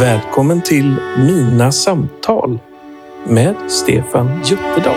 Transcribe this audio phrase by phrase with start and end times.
[0.00, 2.58] Välkommen till Mina samtal
[3.26, 4.94] med Stefan Jutterdal.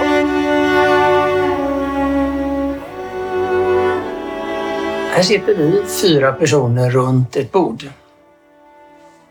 [5.12, 7.90] Här sitter vi fyra personer runt ett bord.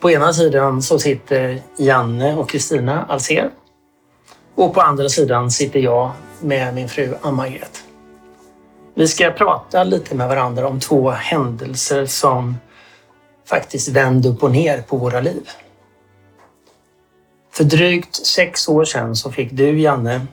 [0.00, 3.50] På ena sidan så sitter Janne och Kristina Alser.
[4.54, 6.10] Och på andra sidan sitter jag
[6.40, 7.84] med min fru Ann-Margret.
[8.94, 12.56] Vi ska prata lite med varandra om två händelser som
[13.46, 15.50] faktiskt vänd upp och ner på våra liv.
[17.52, 20.26] För drygt sex år sedan så fick du, Janne,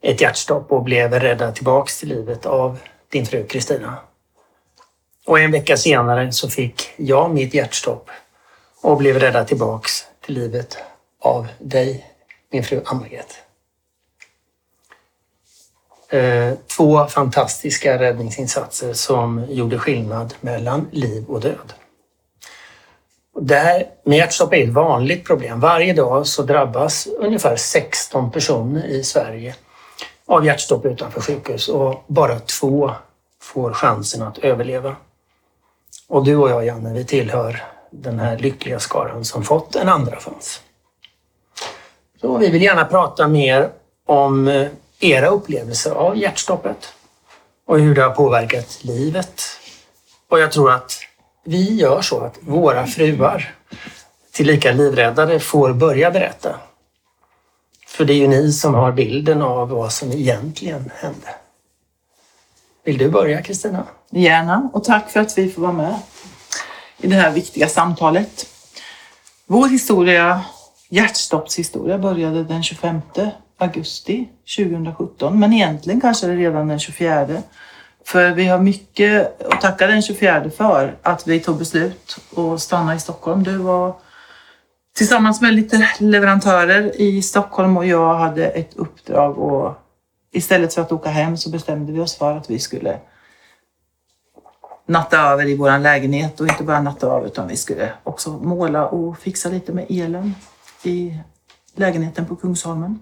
[0.00, 3.98] ett hjärtstopp och blev räddad tillbaks till livet av din fru Kristina.
[5.26, 8.10] Och en vecka senare så fick jag mitt hjärtstopp
[8.80, 10.78] och blev räddad tillbaks till livet
[11.20, 12.04] av dig,
[12.50, 13.38] min fru Ann-Margret.
[16.08, 21.72] Eh, två fantastiska räddningsinsatser som gjorde skillnad mellan liv och död.
[23.40, 25.60] Det här med hjärtstopp är ett vanligt problem.
[25.60, 29.54] Varje dag så drabbas ungefär 16 personer i Sverige
[30.26, 32.90] av hjärtstopp utanför sjukhus och bara två
[33.40, 34.96] får chansen att överleva.
[36.08, 40.16] Och du och jag, Janne, vi tillhör den här lyckliga skaran som fått en andra
[40.16, 40.60] chans.
[42.20, 43.70] Så vi vill gärna prata mer
[44.06, 44.68] om eh,
[45.00, 46.94] era upplevelser av hjärtstoppet
[47.66, 49.42] och hur det har påverkat livet.
[50.28, 50.92] Och jag tror att
[51.44, 53.54] vi gör så att våra fruar,
[54.32, 56.56] tillika livräddare, får börja berätta.
[57.86, 61.28] För det är ju ni som har bilden av vad som egentligen hände.
[62.84, 63.86] Vill du börja Kristina?
[64.10, 65.98] Gärna och tack för att vi får vara med
[66.98, 68.46] i det här viktiga samtalet.
[69.46, 70.44] Vår historia,
[70.88, 73.00] hjärtstoppshistoria, började den 25
[73.58, 77.42] augusti 2017, men egentligen kanske det redan den 24.
[78.06, 82.94] För vi har mycket att tacka den 24 för att vi tog beslut att stanna
[82.94, 83.42] i Stockholm.
[83.42, 83.94] Du var
[84.96, 89.74] tillsammans med lite leverantörer i Stockholm och jag hade ett uppdrag och
[90.32, 92.98] istället för att åka hem så bestämde vi oss för att vi skulle
[94.86, 98.86] natta över i vår lägenhet och inte bara natta över utan vi skulle också måla
[98.86, 100.34] och fixa lite med elen
[100.82, 101.18] i
[101.74, 103.00] lägenheten på Kungsholmen.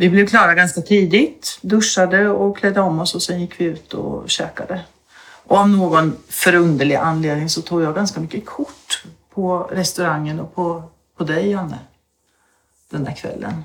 [0.00, 3.94] Vi blev klara ganska tidigt, duschade och klädde om oss och sen gick vi ut
[3.94, 4.80] och käkade.
[5.44, 10.82] Och av någon förunderlig anledning så tog jag ganska mycket kort på restaurangen och på,
[11.16, 11.78] på dig, Janne,
[12.90, 13.64] den där kvällen.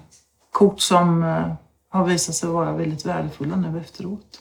[0.52, 1.54] Kort som eh,
[1.90, 4.40] har visat sig vara väldigt värdefulla nu efteråt.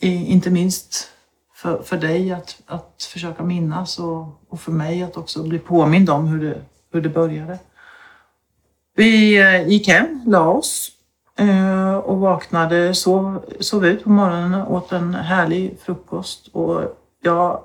[0.00, 1.08] I, inte minst
[1.54, 6.10] för, för dig att, att försöka minnas och, och för mig att också bli påmind
[6.10, 7.58] om hur det, hur det började.
[8.96, 10.90] Vi eh, gick hem, la oss
[11.38, 17.64] eh, och vaknade, sov, sov ut på morgonen, åt en härlig frukost och jag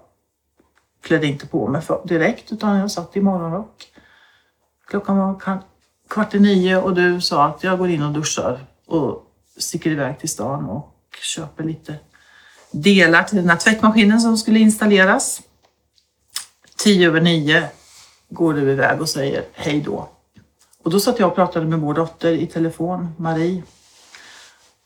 [1.04, 3.88] klädde inte på mig direkt utan jag satt i morgonrock.
[4.88, 5.62] Klockan var
[6.10, 9.24] kvart i nio och du sa att jag går in och duschar och
[9.58, 11.96] sticker iväg till stan och köper lite
[12.72, 15.42] delar till den här tvättmaskinen som skulle installeras.
[16.78, 17.70] Tio över nio
[18.30, 20.10] går du iväg och säger hej då.
[20.84, 23.64] Och då satt jag och pratade med vår dotter i telefon, Marie.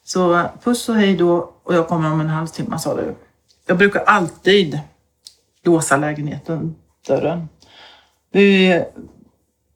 [0.03, 3.15] Så puss och hej då och jag kommer om en halvtimme sa du.
[3.65, 4.79] Jag brukar alltid
[5.63, 6.75] låsa lägenheten,
[7.07, 7.49] dörren.
[8.31, 8.83] Vi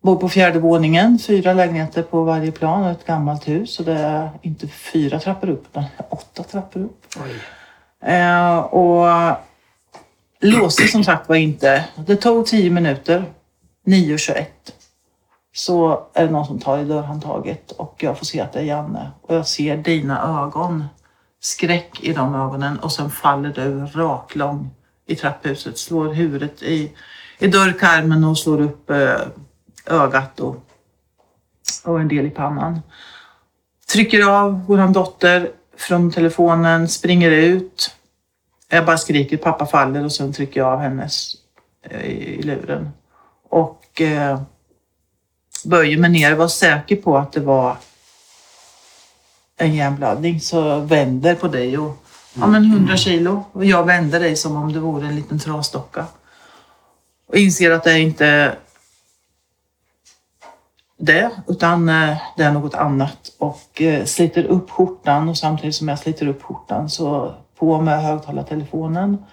[0.03, 3.73] bor på fjärde våningen, fyra lägenheter på varje plan och ett gammalt hus.
[3.73, 7.05] Så det är inte fyra trappor upp utan åtta trappor upp.
[8.03, 9.35] Eh, och
[10.39, 11.85] låste som sagt var inte.
[11.95, 13.25] Det tog tio minuter,
[13.85, 14.45] 9.21
[15.57, 18.63] så är det någon som tar i dörrhandtaget och jag får se att det är
[18.63, 19.11] Janne.
[19.21, 20.85] Och jag ser dina ögon.
[21.39, 24.69] Skräck i de ögonen och sen faller du raklång
[25.05, 25.77] i trapphuset.
[25.77, 26.91] Slår huvudet i,
[27.39, 29.21] i dörrkarmen och slår upp eh,
[29.85, 30.55] ögat och,
[31.83, 32.81] och en del i pannan.
[33.91, 37.95] Trycker av vår dotter från telefonen, springer ut.
[38.69, 41.33] Jag bara skriker pappa faller och sen trycker jag av hennes
[41.83, 42.89] eh, i luren.
[43.49, 44.41] Och eh,
[45.65, 47.77] böjer mig ner och var säker på att det var
[49.57, 54.35] en hjärnblödning så vänder på dig och ja men 100 kilo och jag vänder dig
[54.35, 56.05] som om det vore en liten trasdocka.
[57.27, 58.55] Och inser att det är inte
[60.97, 65.87] det utan eh, det är något annat och eh, sliter upp skjortan och samtidigt som
[65.87, 69.25] jag sliter upp skjortan så på med högtalartelefonen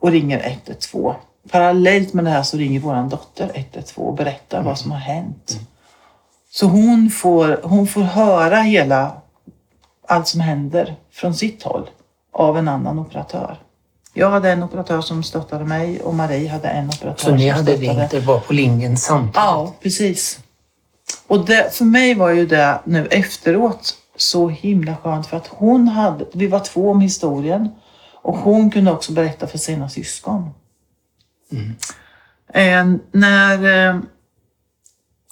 [0.00, 1.14] och ringer 112.
[1.50, 4.66] Parallellt med det här så ringer vår dotter 112 och berättar mm.
[4.66, 5.50] vad som har hänt.
[5.52, 5.64] Mm.
[6.50, 9.12] Så hon får, hon får höra hela
[10.06, 11.90] allt som händer från sitt håll
[12.32, 13.56] av en annan operatör
[14.14, 17.50] Jag hade en operatör som stöttade mig och Marie hade en operatör Så ni som
[17.50, 18.00] hade stöttade.
[18.00, 19.36] ringt, det var på linjen samtidigt?
[19.36, 20.38] Ja, precis.
[21.26, 25.88] Och det, för mig var ju det nu efteråt så himla skönt för att hon
[25.88, 27.68] hade, vi var två om historien
[28.12, 30.50] och hon kunde också berätta för sina syskon.
[32.54, 34.00] Eh, när eh,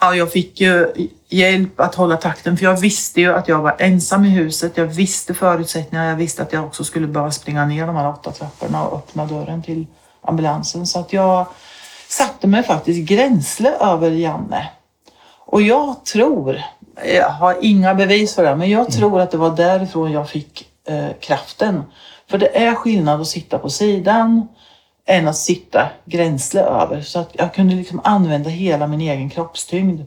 [0.01, 0.93] ja, jag fick ju
[1.29, 4.77] hjälp att hålla takten för jag visste ju att jag var ensam i huset.
[4.77, 6.09] Jag visste förutsättningarna.
[6.09, 9.27] Jag visste att jag också skulle behöva springa ner de här åtta trapporna och öppna
[9.27, 9.87] dörren till
[10.21, 10.87] ambulansen.
[10.87, 11.47] Så att jag
[12.09, 14.69] satte mig faktiskt gränsle över Janne.
[15.47, 16.63] Och jag tror,
[17.05, 20.69] jag har inga bevis för det, men jag tror att det var därifrån jag fick
[20.89, 21.83] eh, kraften.
[22.31, 24.49] För det är skillnad att sitta på sidan
[25.07, 27.01] än att sitta gränsle över.
[27.01, 30.01] Så att jag kunde liksom använda hela min egen kroppstyngd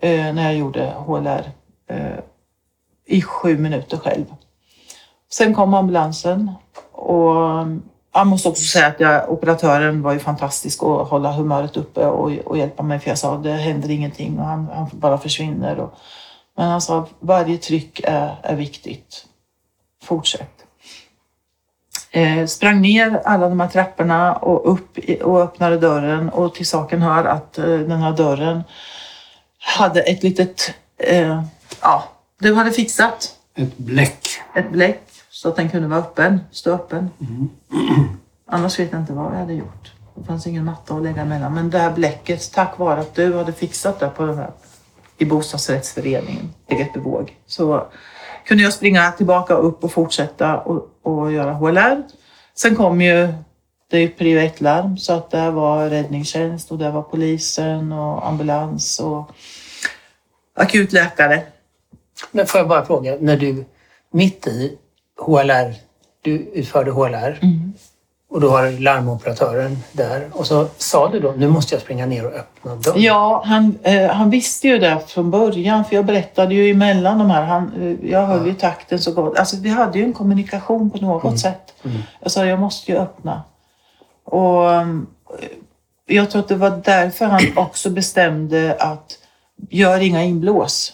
[0.00, 1.52] eh, när jag gjorde HLR
[1.90, 2.18] eh,
[3.06, 4.24] i sju minuter själv.
[5.32, 6.52] Sen kom ambulansen
[6.92, 7.34] och
[8.12, 12.32] jag måste också säga att jag, operatören var ju fantastisk att hålla humöret uppe och,
[12.32, 15.78] och hjälpa mig för jag sa det händer ingenting och han, han bara försvinner.
[15.78, 15.94] Och,
[16.56, 19.26] men han sa varje tryck är, är viktigt.
[20.02, 20.63] Fortsätt.
[22.14, 27.02] Eh, sprang ner alla de här trapporna och upp och öppnade dörren och till saken
[27.02, 28.62] hör att eh, den här dörren
[29.58, 31.42] hade ett litet, eh,
[31.80, 32.04] ja,
[32.40, 34.28] du hade fixat Ett bläck.
[34.54, 37.10] ett bläck så att den kunde vara öppen, stå öppen.
[38.46, 39.92] Annars vet jag inte vad jag hade gjort.
[40.14, 41.54] Det fanns ingen matta att lägga emellan.
[41.54, 44.50] Men det här bläcket, tack vare att du hade fixat det på den här,
[45.18, 47.86] i bostadsrättsföreningen, eget bevåg, så
[48.46, 52.02] kunde jag springa tillbaka upp och fortsätta och, och göra HLR.
[52.54, 53.28] Sen kom ju
[53.90, 59.30] det är 1-larm så att det var räddningstjänst och det var polisen och ambulans och
[60.54, 61.42] akutläkare.
[62.30, 63.64] Men får jag bara fråga, när du
[64.10, 64.78] mitt i
[65.20, 65.74] HLR,
[66.22, 67.38] du utförde HLR
[68.34, 72.26] och då har larmoperatören där och så sa du då, nu måste jag springa ner
[72.26, 73.02] och öppna dörren.
[73.02, 77.30] Ja, han, eh, han visste ju det från början för jag berättade ju emellan de
[77.30, 77.42] här.
[77.42, 77.72] Han,
[78.02, 79.38] eh, jag höll ju takten så gott.
[79.38, 81.74] Alltså vi hade ju en kommunikation på något sätt.
[82.20, 83.42] Jag sa jag måste ju öppna.
[84.24, 84.86] Och eh,
[86.06, 89.18] jag tror att det var därför han också bestämde att
[89.70, 90.92] gör inga inblås.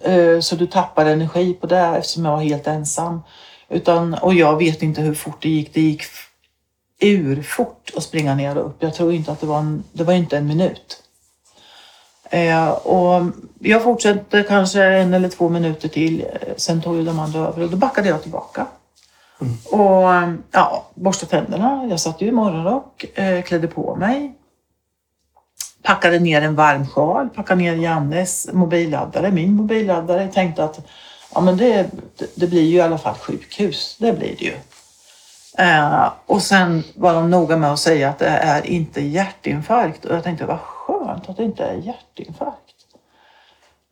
[0.00, 3.22] Eh, Så du tappar energi på det eftersom jag var helt ensam.
[3.68, 5.74] Utan, och jag vet inte hur fort det gick.
[5.74, 6.02] Det gick
[7.00, 8.76] urfort att springa ner och upp.
[8.78, 11.02] Jag tror inte att det var en, det var inte en minut.
[12.30, 13.22] Eh, och
[13.58, 16.20] jag fortsatte kanske en eller två minuter till.
[16.20, 18.66] eh, Sen tog ju de andra över och då backade jag tillbaka.
[19.64, 21.86] Och eh, ja, borstade tänderna.
[21.90, 24.34] Jag satte ju i morgonrock, eh, klädde på mig.
[25.82, 30.28] Packade ner en varm sjal, packade ner Jannes mobilladdare, min mobilladdare.
[30.28, 30.86] Tänkte att
[31.34, 33.96] ja, men det, det, det blir ju i alla fall sjukhus.
[34.00, 34.54] Det blir det ju.
[35.56, 40.04] Eh, och sen var de noga med att säga att det är inte hjärtinfarkt.
[40.04, 42.60] Och jag tänkte vad skönt att det inte är hjärtinfarkt.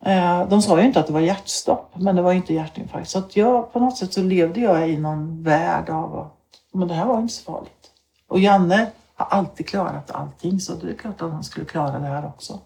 [0.05, 3.09] Eh, de sa ju inte att det var hjärtstopp, men det var inte hjärtinfarkt.
[3.09, 6.31] Så att jag, på något sätt så levde jag i någon värld av att
[6.75, 7.91] men det här var inte så farligt.
[8.27, 12.07] Och Janne har alltid klarat allting, så det är klart att han skulle klara det
[12.07, 12.59] här också.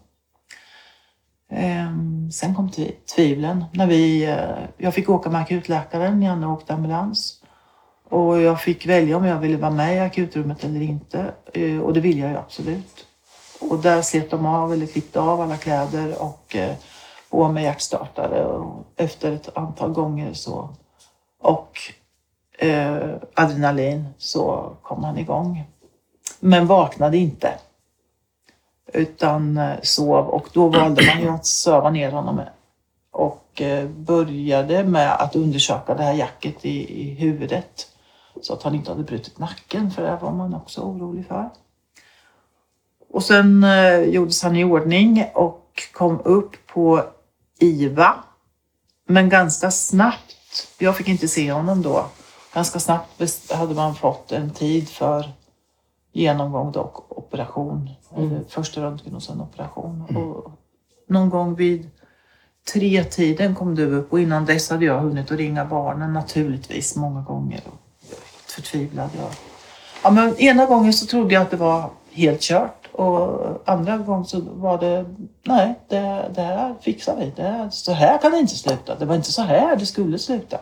[1.50, 1.90] Eh,
[2.32, 2.70] sen kom
[3.14, 3.64] tvivlen.
[3.72, 7.39] När vi, eh, jag fick åka med akutläkaren, Janne åkte ambulans.
[8.10, 11.32] Och jag fick välja om jag ville vara med i akutrummet eller inte.
[11.52, 13.06] Eh, och det ville jag ju absolut.
[13.60, 16.74] Och där slet de av eller klippte av alla kläder och eh,
[17.30, 18.44] på med hjärtstartare.
[18.44, 20.68] Och efter ett antal gånger så
[21.40, 21.78] och
[22.58, 25.64] eh, adrenalin så kom han igång.
[26.40, 27.54] Men vaknade inte.
[28.92, 32.40] Utan eh, sov och då valde man ju att söva ner honom.
[33.10, 37.86] Och eh, började med att undersöka det här jacket i, i huvudet.
[38.40, 41.50] Så att han inte hade brutit nacken, för det var man också orolig för.
[43.10, 47.02] Och sen eh, gjordes han i ordning och kom upp på
[47.58, 48.14] IVA.
[49.06, 52.06] Men ganska snabbt, jag fick inte se honom då,
[52.54, 55.32] ganska snabbt hade man fått en tid för
[56.12, 57.90] genomgång och operation.
[58.16, 60.16] Eller Först röntgen och sen operation.
[60.16, 60.52] Och
[61.08, 61.90] någon gång vid
[62.72, 66.96] tre tiden kom du upp och innan dess hade jag hunnit att ringa barnen naturligtvis
[66.96, 67.60] många gånger.
[67.66, 67.79] Och
[68.52, 69.10] förtvivlad.
[69.16, 69.30] Jag...
[70.02, 74.24] Ja, men ena gången så trodde jag att det var helt kört och andra gången
[74.24, 75.04] så var det
[75.42, 77.32] nej, det, det här fixar vi.
[77.36, 78.94] Det här, så här kan det inte sluta.
[78.94, 80.58] Det var inte så här det skulle sluta.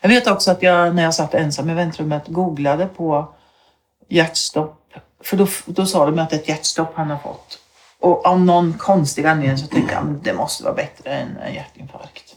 [0.00, 3.34] Jag vet också att jag när jag satt ensam i väntrummet googlade på
[4.08, 4.80] hjärtstopp.
[5.20, 7.58] För då, då sa de att det är ett hjärtstopp han har fått.
[8.00, 11.54] Och av någon konstig anledning så tänkte jag att det måste vara bättre än en
[11.54, 12.36] hjärtinfarkt.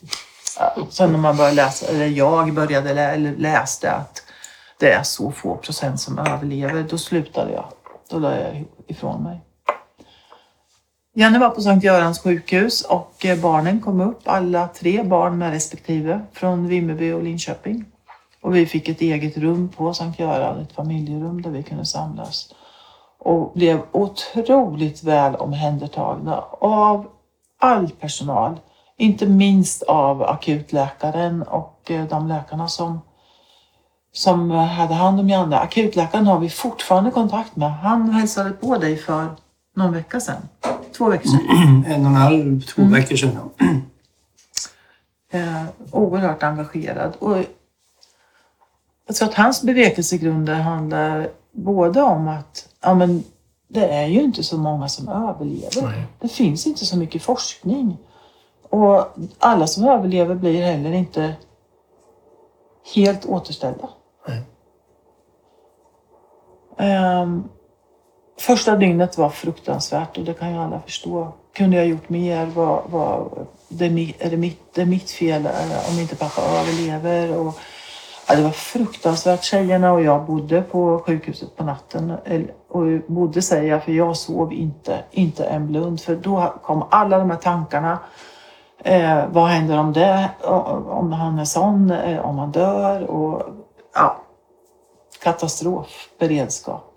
[0.90, 4.24] Sen när man började läsa, eller jag började lä, eller läste att
[4.80, 6.84] det är så få procent som överlever.
[6.90, 7.66] Då slutade jag.
[8.10, 9.42] Då la jag ifrån mig.
[11.14, 15.52] Jenny var på Sankt Görans sjukhus och eh, barnen kom upp, alla tre barn med
[15.52, 17.86] respektive, från Vimmerby och Linköping.
[18.42, 22.54] Och vi fick ett eget rum på Sankt Göran, ett familjerum där vi kunde samlas.
[23.20, 27.08] Och blev otroligt väl omhändertagna av
[27.60, 28.60] all personal.
[28.98, 33.02] Inte minst av akutläkaren och eh, de läkarna som,
[34.14, 35.58] som hade hand om Janne.
[35.58, 37.72] Akutläkaren har vi fortfarande kontakt med.
[37.74, 39.28] Han hälsade på dig för
[39.76, 40.42] någon vecka sedan.
[40.98, 41.86] Två veckor sedan.
[41.88, 42.94] En och en halv, två Mm.
[42.94, 43.38] veckor sedan.
[45.32, 47.14] eh, oerhört engagerad.
[47.20, 47.38] Och
[49.08, 53.24] jag tror att hans bevekelsegrunder handlar både om att ja, men
[53.68, 55.82] det är ju inte så många som överlever.
[55.82, 56.04] Nej.
[56.20, 57.98] Det finns inte så mycket forskning.
[58.70, 59.08] Och
[59.40, 61.36] alla som överlever blir heller inte
[62.96, 63.90] helt återställda.
[64.28, 64.42] Nej.
[66.78, 67.44] Ehm,
[68.40, 71.34] första dygnet var fruktansvärt och det kan ju alla förstå.
[71.54, 72.46] Kunde jag gjort mer?
[72.46, 73.30] Var, var,
[73.68, 73.86] det,
[74.20, 75.48] är det, mitt, det är mitt fel
[75.92, 77.38] om inte pappa överlever?
[77.38, 77.60] Och,
[78.28, 79.44] ja, det var fruktansvärt.
[79.44, 82.14] Tjejerna och jag bodde på sjukhuset på natten.
[82.68, 86.02] Och bodde säger jag, för jag sov inte, inte en blund.
[86.02, 88.00] För då kom alla de här tankarna.
[88.88, 90.30] Eh, vad händer om det?
[90.88, 91.92] Om han är sån?
[91.92, 93.04] Eh, om han dör?
[93.04, 93.44] Och,
[93.94, 94.22] ja,
[95.24, 96.94] katastrof, beredskap.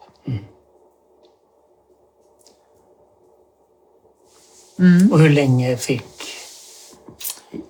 [4.78, 5.12] Mm.
[5.12, 6.04] Och hur länge fick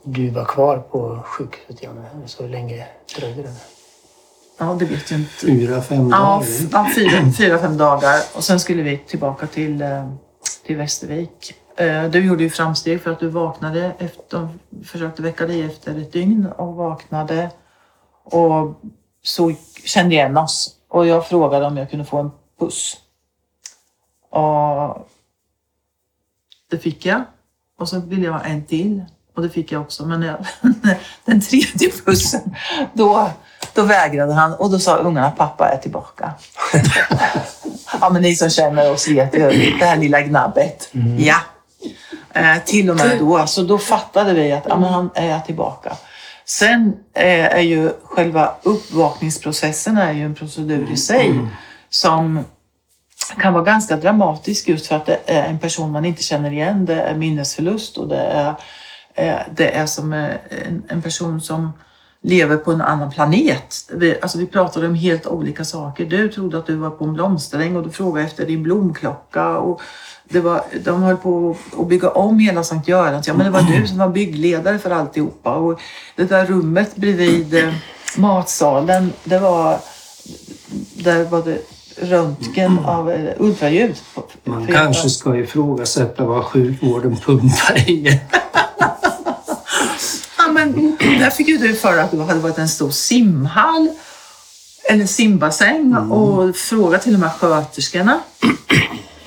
[0.03, 2.05] du vara kvar på sjukhuset, Janne?
[2.27, 2.87] Så hur länge
[3.17, 3.55] dröjde det?
[4.59, 5.33] Ja, det vet jag inte.
[5.33, 6.45] Fyra, fem dagar.
[6.73, 8.21] ja fyra, fyra, fem dagar.
[8.35, 10.13] Och sen skulle vi tillbaka till, eh,
[10.67, 11.55] till Västervik.
[11.81, 13.93] Eh, Du gjorde ju framsteg för att du vaknade.
[13.99, 17.51] Efter, de försökte väcka dig efter ett dygn och vaknade.
[18.25, 18.81] Och
[19.23, 19.53] så
[19.85, 20.77] kände igen oss.
[20.89, 22.97] Och jag frågade om jag kunde få en puss.
[24.31, 25.09] Och
[26.71, 27.23] det fick jag.
[27.79, 29.05] Och så ville jag ha en till.
[29.37, 30.07] Och det fick jag också.
[30.07, 30.47] Men jag,
[31.25, 32.57] den tredje pussen,
[32.93, 33.31] då,
[33.75, 34.55] då vägrade han.
[34.55, 36.33] Och då sa ungarna, pappa är tillbaka.
[38.01, 40.91] ja, men ni som känner oss vet ju, det här lilla gnabbet.
[41.19, 41.37] Ja.
[42.33, 43.47] Eh, till och med då.
[43.47, 45.97] Så då fattade vi att men han är tillbaka.
[46.45, 51.41] Sen eh, är ju själva uppvakningsprocessen är ju en procedur i sig
[51.91, 52.45] som
[53.41, 56.87] kan vara ganska dramatisk just för att det är en person man inte känner igen.
[56.87, 58.55] Det är minnesförlust och det är,
[59.15, 60.31] eh, det är som eh,
[60.67, 61.73] en, en person som
[62.23, 63.91] lever på en annan planet.
[63.93, 66.05] Vi, alltså vi pratade om helt olika saker.
[66.05, 69.59] Du trodde att du var på en blomsteräng och du frågade efter din blomklocka.
[69.59, 69.81] Och
[70.25, 73.29] det var, de höll på att bygga om hela Sankt Görans.
[73.29, 75.55] Ja, men det var du som var byggledare för alltihopa.
[75.55, 75.81] Och
[76.17, 77.75] det där rummet bredvid eh,
[78.17, 79.79] matsalen, det var,
[80.95, 81.59] där var det
[81.97, 83.97] röntgen av eh, ultraljud.
[84.45, 88.21] Man kanske ska ifrågasätta vad sjukvården pumpar i.
[90.67, 93.89] Men där fick ju du för att det hade varit en stor simhall
[94.89, 98.21] eller simbassäng och fråga till och med sköterskorna.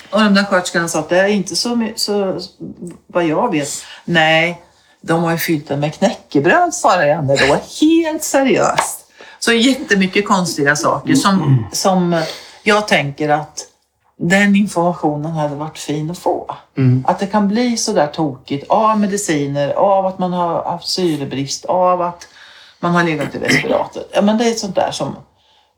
[0.10, 2.40] Och de där sköterskorna sa att det är inte så, så
[3.08, 3.70] vad jag vet.
[4.06, 4.62] Nej,
[5.02, 7.60] de har ju fyllt den med knäckebröd, svarade Janne då.
[7.82, 9.00] Helt seriöst.
[9.40, 12.22] Så jättemycket konstiga saker som, som
[12.64, 13.60] jag tänker att
[14.18, 16.56] den informationen hade varit fin att få.
[17.06, 21.66] Att det kan bli så där tokigt av mediciner, av att man har haft syrebrist,
[21.66, 22.28] av att
[22.80, 24.04] man har legat i respirator.
[24.14, 25.16] Ja, men det är sånt där som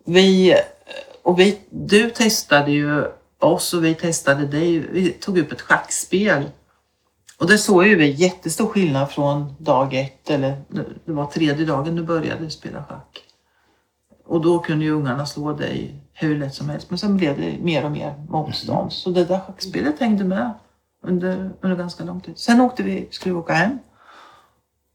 [0.06, 0.56] vi...
[1.24, 3.06] Och vi, du testade ju
[3.40, 4.80] oss och vi testade dig.
[4.80, 6.50] Vi tog upp ett schackspel.
[7.40, 10.62] Och det såg ju vi jättestor skillnad från dag ett, eller
[11.06, 13.20] det var tredje dagen du började spela schack.
[14.26, 16.90] Och då kunde ju ungarna slå dig hur lätt som helst.
[16.90, 18.94] Men sen blev det mer och mer motstånd.
[18.94, 20.54] Så det där schackspelet hängde med
[21.04, 22.38] under, under ganska lång tid.
[22.38, 23.80] Sen åkte vi, skulle vi åka hem.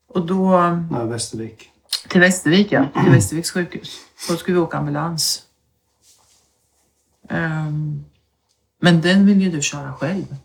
[0.08, 0.52] Och då
[0.90, 1.70] Ja, Västervik.
[2.08, 2.84] till Västervik, ja.
[3.02, 3.96] Till Västerviks sjukhus.
[4.28, 5.42] Och då skulle vi åka ambulans.
[7.28, 8.04] Ehm,
[8.80, 10.36] men den vill ju du köra själv.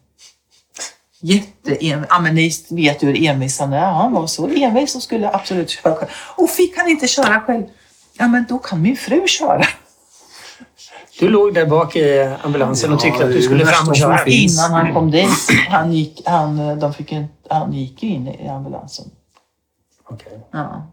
[1.22, 2.08] Jätteenvis.
[2.10, 3.92] Ja, men ni vet ju hur envis han är.
[3.94, 6.10] Han var så envis och skulle absolut köra själv.
[6.38, 7.64] Och fick han inte köra själv,
[8.18, 9.66] ja men då kan min fru köra.
[11.20, 14.26] Du låg där bak i ambulansen och Ja, tyckte att du skulle fram och köra.
[14.26, 15.30] Innan han kom dit.
[15.70, 19.06] Han gick, han, de fick en, han gick ju in i ambulansen.
[20.10, 20.40] Okej.
[20.52, 20.88] Ja.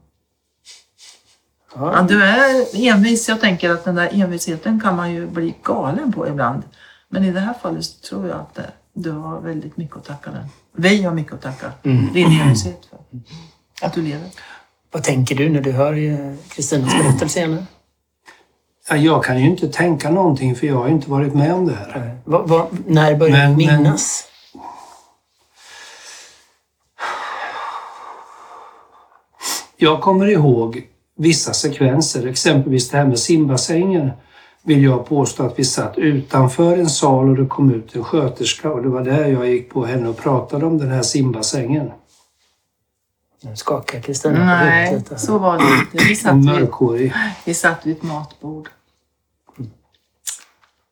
[1.74, 1.92] Ja.
[1.96, 3.28] Ja, du är envis.
[3.28, 6.62] Jag tänker att den där envisheten kan man ju bli galen på ibland.
[7.08, 8.64] Men i det här fallet så tror jag att eh,
[8.94, 10.46] du har väldigt mycket att tacka den.
[10.76, 12.98] Vi har mycket att tacka din envishet för.
[13.86, 14.28] Att du lever.
[14.92, 15.94] Vad tänker du när du hör
[16.48, 17.66] Kristinas berättelse, Janne?
[18.92, 21.66] Ja, Jag kan ju inte tänka någonting för jag har ju inte varit med om
[21.66, 22.18] det här.
[22.24, 24.24] Vad- vad- när började Men- du men- minnas?
[29.76, 30.86] Jag kommer ihåg
[31.18, 34.10] vissa sekvenser, exempelvis det här med simbassängen
[34.64, 38.70] vill jag påstå att vi satt utanför en sal och det kom ut en sköterska
[38.72, 41.90] och det var där jag gick på henne och pratade om den här simbassängen.
[43.44, 45.22] Nu skakar Kristina på Nej, huvudet lite.
[45.22, 46.08] så var det inte.
[46.08, 46.36] Vi satt,
[47.00, 47.12] vid,
[47.44, 48.68] vi satt vid ett matbord.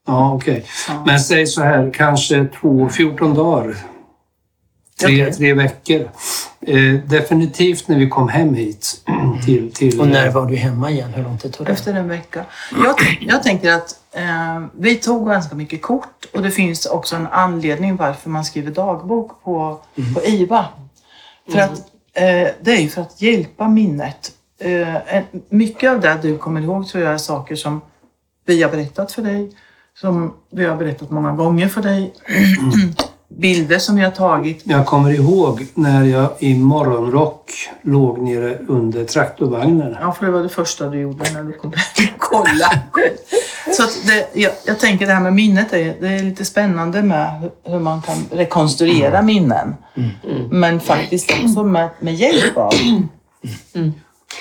[0.07, 0.65] Ja, okej.
[0.89, 1.03] Ja.
[1.07, 3.77] Men säg så här, kanske två, 14 dagar.
[5.01, 5.33] Tre, Okej.
[5.33, 6.11] tre veckor.
[6.61, 9.05] Eh, definitivt när vi kom hem hit
[9.45, 9.73] till...
[9.73, 11.13] till Och när var du hemma igen?
[11.15, 11.73] Hur lång tid tog det?
[11.73, 12.45] Efter en vecka.
[12.85, 17.27] Jag, jag tänker att eh, vi tog ganska mycket kort och det finns också en
[17.27, 19.81] anledning varför man skriver dagbok på,
[20.15, 20.67] på IVA.
[21.51, 21.79] För att,
[22.13, 24.33] eh, det är ju för att hjälpa minnet.
[24.61, 27.81] Eh, mycket av det du kommer ihåg tror jag är saker som
[28.47, 29.53] vi har berättat för dig,
[29.95, 32.15] som vi har berättat många gånger för dig.
[33.29, 34.61] Bilder som vi har tagit.
[34.65, 39.97] Jag kommer ihåg när jag i morgonrock låg nere under traktorvagnen.
[40.01, 42.09] Ja, för det var det första du gjorde när du kom hem.
[42.19, 42.71] Kolla!
[43.73, 47.51] Så det, jag, jag tänker det här med minnet, är, det är lite spännande med
[47.65, 49.75] hur, man kan rekonstruera minnen.
[50.51, 52.73] Men faktiskt också med, med hjälp av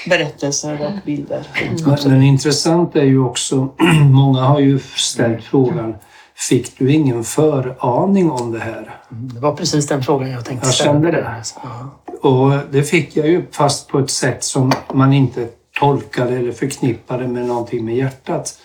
[0.08, 1.48] berättelser och bilder.
[2.06, 3.70] Men intressant är ju också,
[4.12, 5.96] många har ju ställt frågan,
[6.36, 8.96] fick du ingen föraning om det här?
[9.10, 10.92] Det var precis den frågan jag tänkte Jag ställa.
[10.92, 11.44] kände det.
[12.22, 15.48] Och det fick jag ju fast på ett sätt som man inte
[15.80, 18.60] tolkade eller förknippade med någonting med hjärtat.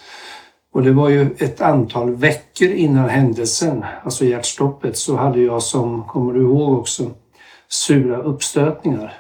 [0.74, 6.04] Och det var ju ett antal veckor innan händelsen, alltså hjärtstoppet, så hade jag som,
[6.04, 7.10] kommer du ihåg också,
[7.68, 9.14] sura uppstötningar.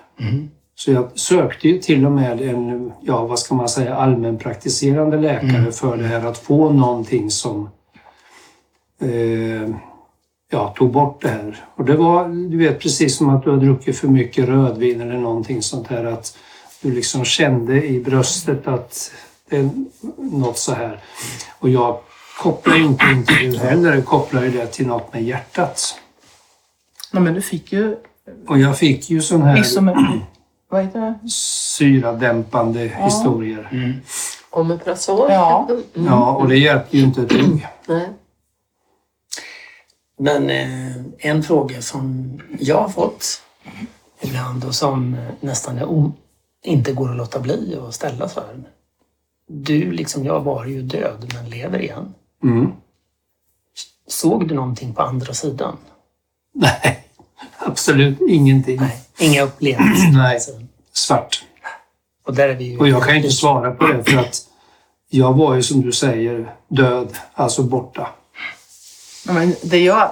[0.76, 5.72] Så jag sökte ju till och med en, ja vad ska man säga, allmänpraktiserande läkare
[5.72, 7.68] för det här att få någonting som
[9.00, 9.74] eh,
[10.50, 11.64] ja, tog bort det här.
[11.74, 15.18] Och det var, du vet, precis som att du har druckit för mycket rödvin eller
[15.18, 16.04] någonting sånt här.
[16.04, 16.36] Att
[16.82, 19.12] du liksom kände i bröstet att
[19.50, 19.70] det är
[20.16, 21.00] något så här.
[21.58, 21.98] Och jag
[22.38, 26.00] kopplar ju inte in till det heller, jag kopplar ju det till något med hjärtat.
[27.12, 27.96] Ja, men du fick ju
[28.46, 29.56] Och jag fick ju sån här.
[30.74, 31.30] Vad heter det?
[31.30, 34.00] syradämpande historier.
[34.50, 35.26] Omeprazol?
[35.30, 35.68] Ja.
[35.70, 36.06] Mm.
[36.06, 37.66] Ja, och det hjälpte ju inte ett dugg.
[40.18, 43.42] Men eh, en fråga som jag har fått
[44.20, 46.12] ibland och som eh, nästan är
[46.64, 48.64] inte går att låta bli att ställa så här.
[49.46, 52.14] Du liksom jag var ju död men lever igen.
[52.42, 52.72] Mm.
[54.06, 55.76] Såg du någonting på andra sidan?
[56.54, 57.08] Nej,
[57.58, 58.80] absolut ingenting.
[58.80, 60.12] Nej, inga upplevelser.
[60.12, 60.40] Nej,
[60.96, 61.44] svart.
[62.26, 62.78] Och där är vi ju...
[62.78, 64.40] Och jag kan inte svara på det för att
[65.10, 68.08] jag var ju som du säger död, alltså borta.
[69.26, 70.10] Men det jag,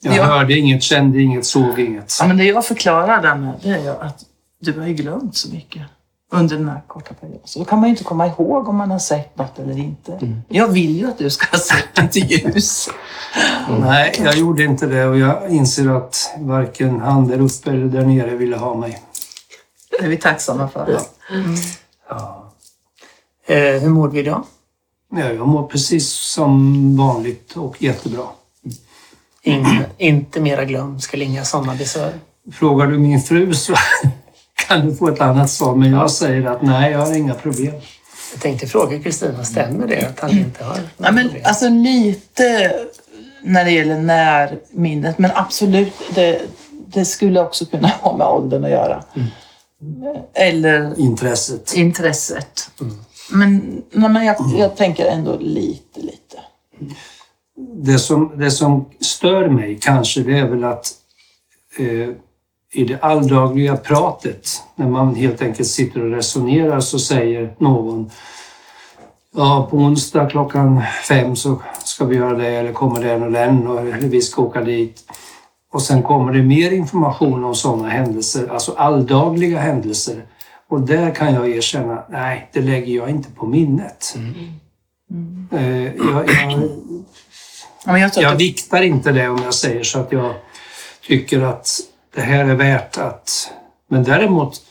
[0.00, 0.24] Jag Ja.
[0.24, 2.16] hörde inget, kände inget, såg inget.
[2.20, 4.24] ja, men det jag förklarar där med det är ju att
[4.60, 5.82] du har ju glömt så mycket
[6.32, 7.40] under den här korta perioden.
[7.44, 10.18] Så då kan man ju inte komma ihåg om man har sett något eller inte.
[10.48, 12.88] Jag vill ju att du ska ha sett lite ljus.
[13.80, 18.04] Nej, jag gjorde inte det och jag inser att varken han där uppe eller där
[18.06, 18.98] nere ville ha mig.
[19.98, 21.00] Det är vi tacksamma för.
[22.08, 22.52] Ja.
[23.46, 24.44] Eh, hur mår vi idag?
[25.16, 28.24] Ja, jag mår precis som vanligt och jättebra.
[29.42, 32.12] Inga, inte mera glömska eller inga sådana besvär.
[32.52, 33.74] Frågar du min fru så
[34.68, 37.74] kan du få ett annat svar, men jag säger att nej, jag har inga problem.
[38.32, 41.42] Jag tänkte fråga Kristina, stämmer det att han inte har Ja, men, problem?
[41.46, 42.72] alltså lite
[43.42, 46.40] när det gäller närminnet, men absolut, det,
[46.86, 49.04] det skulle också kunna ha med åldern att göra.
[50.34, 51.72] Eller Intresset.
[51.76, 52.70] intresset.
[53.30, 56.40] Men, nej, men jag, jag tänker ändå lite, lite.
[57.74, 60.92] Det som, det som stör mig kanske det är väl att
[61.78, 62.08] eh,
[62.74, 68.10] i det alldagliga pratet, när man helt enkelt sitter och resonerar så säger någon
[69.34, 73.66] Ja, på onsdag klockan fem så ska vi göra det eller kommer den och den
[73.66, 75.04] och eller vi ska åka dit.
[75.72, 80.24] Och sen kommer det mer information om sådana händelser, alltså alldagliga händelser.
[80.68, 84.16] Och där kan jag erkänna, nej, det lägger jag inte på minnet.
[85.52, 86.28] Eh, jag,
[87.86, 90.34] jag, jag jag viktar inte det om jag säger så att jag
[91.06, 91.68] tycker att
[92.14, 93.52] det här är värt att...
[93.88, 94.62] Men däremot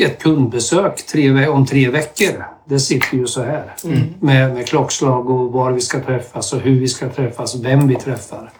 [0.00, 3.74] ett kundbesök tre, om tre veckor, det sitter ju så här.
[4.20, 7.94] Med, med klockslag och var vi ska träffas och hur vi ska träffas, vem vi
[7.96, 8.50] träffar.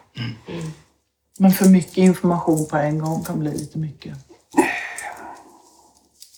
[1.38, 4.12] Men för mycket information på en gång kan bli lite mycket.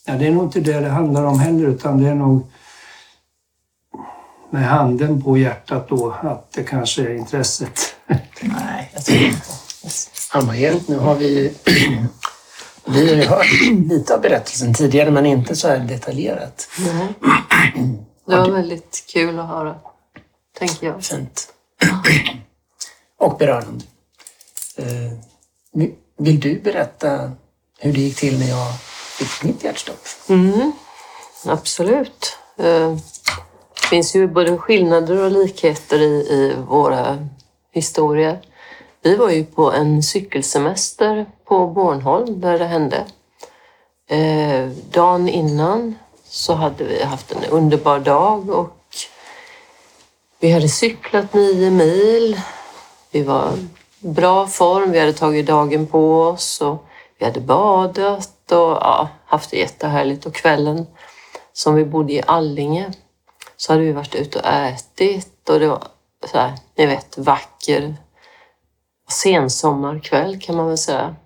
[0.07, 2.51] Ja, det är nog inte det det handlar om heller utan det är nog...
[4.51, 7.97] med handen på hjärtat då att det kanske är intresset.
[8.41, 9.41] Nej, jag tror inte.
[10.33, 11.55] Anna-Erik, nu har vi,
[12.85, 13.47] vi har ju hört
[13.89, 16.69] lite av berättelsen tidigare men inte så här detaljerat.
[16.79, 17.15] Nej.
[18.27, 19.75] Det var väldigt kul att höra,
[20.59, 21.05] tänker jag.
[21.05, 21.49] Fint.
[23.19, 23.85] Och berörande.
[24.77, 25.13] Eh,
[26.19, 27.31] Vill du berätta
[27.79, 28.73] hur det gick till när jag
[29.19, 30.07] fick mitt hjärtstopp?
[30.29, 30.73] Mm,
[31.47, 32.37] absolut.
[32.59, 32.97] Eh,
[33.75, 37.29] Det finns ju både skillnader och likheter i, i våra
[37.73, 38.41] historier.
[39.03, 43.05] Vi var ju på en cykelsemester på Bornholm där det hände.
[44.09, 45.95] Eh, dagen innan
[46.29, 48.77] så hade vi haft en underbar dag och
[50.41, 52.41] vi hade cyklat nio mil.
[53.11, 53.53] Vi var
[54.07, 56.87] bra form, vi hade tagit dagen på oss och
[57.19, 60.27] vi hade badat och ja, haft det jättehärligt.
[60.27, 60.87] Och kvällen
[61.53, 62.93] som vi bodde i Allinge
[63.57, 65.83] så hade vi varit ute och ätit och det var
[66.33, 67.97] så här, ni vet, vacker
[69.11, 71.17] sensommarkväll kan man väl säga.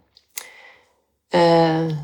[1.33, 1.95] Eh,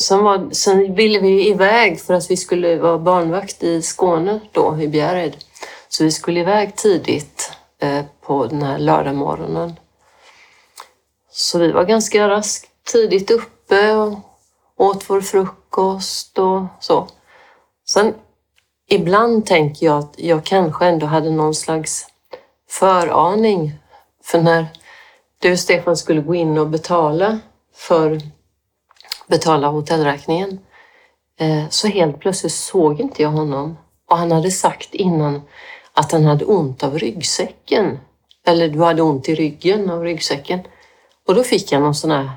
[0.00, 4.80] sen, var, sen ville vi iväg för att vi skulle vara barnvakt i Skåne då,
[4.80, 5.36] i Bjärred.
[5.88, 7.53] Så vi skulle iväg tidigt
[7.84, 9.78] Eh, på den här lördagmorgonen.
[11.30, 14.18] Så vi var ganska raskt tidigt uppe och
[14.76, 17.08] åt vår frukost och så.
[17.88, 18.14] Sen
[18.88, 22.06] ibland tänker jag att jag kanske ändå hade någon slags
[22.70, 23.72] föraning.
[24.22, 24.66] För när
[25.38, 27.38] du Stefan skulle gå in och betala
[27.74, 28.20] för
[29.26, 30.58] betala hotellräkningen
[31.38, 33.76] eh, så helt plötsligt såg inte jag honom.
[34.10, 35.42] Och han hade sagt innan
[35.94, 37.98] att han hade ont av ryggsäcken.
[38.46, 40.60] Eller du hade ont i ryggen av ryggsäcken.
[41.26, 42.30] Och då fick jag någon sån här,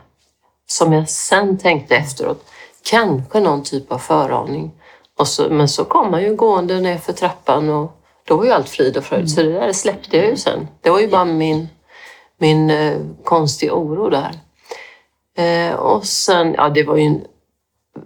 [0.67, 2.45] som jag sen tänkte efteråt,
[2.89, 4.71] kanske någon typ av föraning.
[5.17, 7.91] Och så, men så kom han ju gående ner för trappan och
[8.27, 9.31] då var ju allt frid och fröjd.
[9.31, 10.67] Så det där släppte jag ju sen.
[10.81, 11.67] Det var ju bara min,
[12.37, 14.31] min eh, konstiga oro där.
[15.37, 17.25] Eh, och sen, ja det var ju en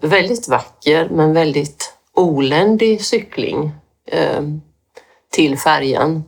[0.02, 3.72] väldigt vacker men väldigt oländig cykling
[4.08, 4.42] eh,
[5.32, 6.24] till färjan.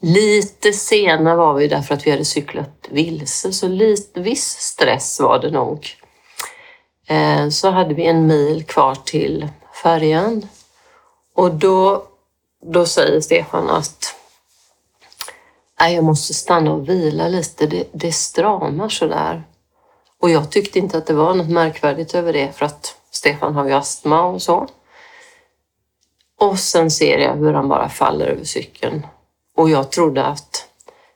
[0.00, 5.38] Lite sena var vi därför att vi hade cyklat vilse, så lite, viss stress var
[5.38, 5.88] det nog.
[7.06, 9.48] Eh, så hade vi en mil kvar till
[9.82, 10.48] färjan
[11.34, 12.04] och då,
[12.72, 14.14] då säger Stefan att
[15.78, 19.42] jag måste stanna och vila lite, det, det stramar sådär.
[20.20, 23.66] Och jag tyckte inte att det var något märkvärdigt över det för att Stefan har
[23.66, 24.68] ju astma och så.
[26.44, 29.06] Och sen ser jag hur han bara faller över cykeln.
[29.56, 30.68] Och jag trodde att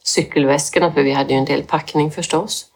[0.05, 2.67] cykelväskorna, för vi hade ju en del packning förstås,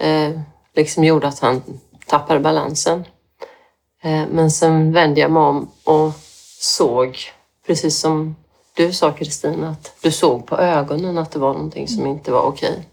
[0.00, 0.40] eh,
[0.74, 1.62] liksom gjorde att han
[2.06, 3.04] tappade balansen.
[4.02, 6.12] Eh, men sen vände jag mig om och
[6.60, 7.18] såg,
[7.66, 8.36] precis som
[8.74, 12.42] du sa Kristina, att du såg på ögonen att det var någonting som inte var
[12.42, 12.88] okej.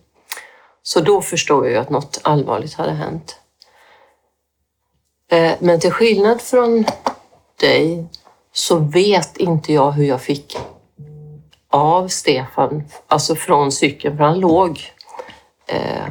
[0.83, 3.39] Så då förstod jag ju att något allvarligt hade hänt.
[5.31, 6.85] Eh, Men till skillnad från
[7.59, 8.07] dig
[8.57, 10.57] så vet inte jag hur jag fick
[11.69, 14.81] av Stefan, alltså från cykeln, för han låg,
[15.67, 16.07] eh,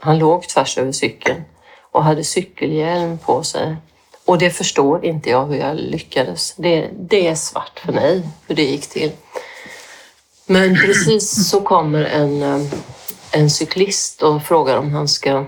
[0.00, 1.44] han låg tvärs över cykeln
[1.80, 3.76] och hade cykelhjälm på sig.
[4.24, 6.54] Och det förstår inte jag hur jag lyckades.
[6.56, 9.12] Det, det är svart för mig hur det gick till.
[10.46, 12.72] Men precis så kommer en, eh,
[13.30, 15.44] en cyklist och frågar om han ska,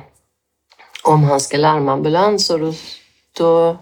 [1.02, 2.72] om han ska larma ambulans och då,
[3.32, 3.78] då,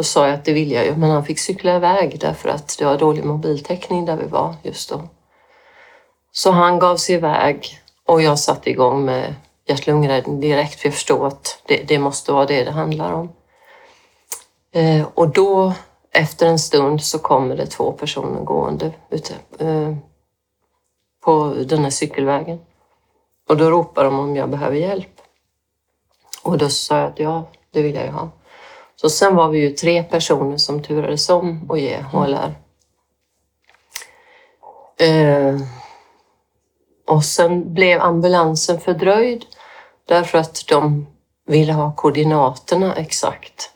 [0.00, 2.78] då sa jag att det vill jag ju, men han fick cykla iväg därför att
[2.78, 5.02] det var dålig mobiltäckning där vi var just då.
[6.32, 9.34] Så han gav sig iväg och jag satte igång med
[9.66, 13.32] hjärt-lungräddning direkt för jag förstod att det, det måste vara det det handlar om.
[14.72, 15.72] Eh, och då,
[16.12, 19.94] efter en stund, så kommer det två personer gående ute eh,
[21.24, 22.58] på den här cykelvägen.
[23.48, 25.20] Och då ropar de om jag behöver hjälp.
[26.42, 28.30] Och då sa jag att ja, det vill jag ju ha.
[29.00, 32.54] Så sen var vi ju tre personer som turades om att ge HLR.
[34.98, 35.60] Eh,
[37.06, 39.44] och sen blev ambulansen fördröjd
[40.08, 41.06] därför att de
[41.46, 43.70] ville ha koordinaterna exakt.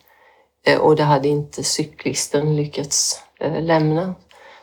[0.66, 4.14] Eh, och det hade inte cyklisten lyckats eh, lämna.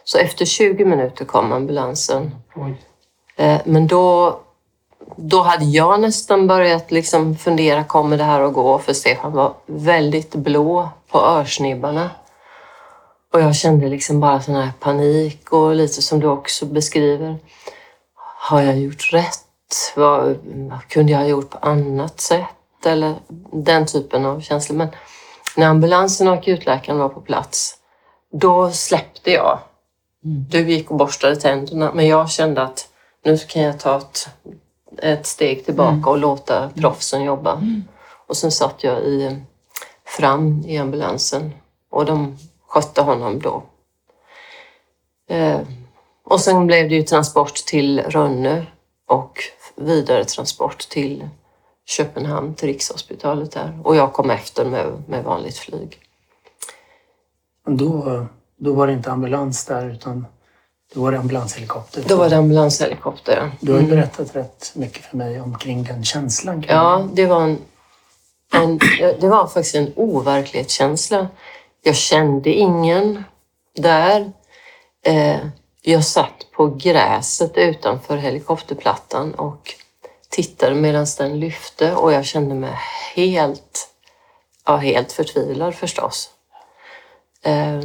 [0.04, 2.36] Så efter 20 minuter kom ambulansen.
[3.36, 4.40] Eh, Men då,
[5.16, 8.80] då hade jag nästan börjat liksom fundera, kommer det här att gå?
[8.80, 12.10] För Stefan var väldigt blå på örsnibbarna.
[13.34, 17.38] Och jag kände liksom bara sån här panik och lite som du också beskriver.
[18.38, 19.94] Har jag gjort rätt?
[19.96, 22.86] Vad, vad kunde jag ha gjort på annat sätt?
[22.86, 23.16] Eller
[23.52, 24.78] den typen av känslor.
[24.78, 24.88] Men
[25.56, 27.76] när ambulansen och akutläkaren var på plats,
[28.32, 29.60] då släppte jag
[30.22, 32.88] Du gick och borstade tänderna, men jag kände att
[33.24, 34.28] nu kan jag ta ett,
[34.98, 37.62] ett steg tillbaka och låta proffsen jobba.
[38.28, 39.42] Och sen satt jag i,
[40.06, 41.52] fram i ambulansen
[41.90, 43.64] och de skötte honom då.
[45.30, 45.60] Eh,
[46.24, 48.66] och sen blev det ju transport till Rönne
[49.08, 49.40] och
[49.76, 51.30] vidare transport till
[51.86, 53.80] Köpenhamn, till Rikshospitalet där.
[53.84, 56.00] Och jag kom efter med, med vanligt flyg.
[57.66, 58.26] Då,
[58.58, 60.26] då var det inte ambulans där utan
[60.94, 62.04] då var det ambulanshelikopter.
[62.08, 63.38] Då var det ambulanshelikopter.
[63.38, 63.52] ja.
[63.60, 66.66] Du har ju berättat rätt mycket för mig omkring den känslan.
[66.68, 67.60] Ja, det var, en,
[68.54, 68.80] en,
[69.20, 71.28] det var faktiskt en overklighetskänsla.
[71.84, 73.24] Jag kände ingen
[73.76, 74.32] där.
[75.06, 75.40] Eh,
[75.82, 79.74] jag satt på gräset utanför helikopterplattan och
[80.30, 82.74] tittade medan den lyfte och jag kände mig
[83.16, 83.90] helt,
[84.66, 86.30] ja, helt förtvivlad förstås.
[87.44, 87.82] Eh,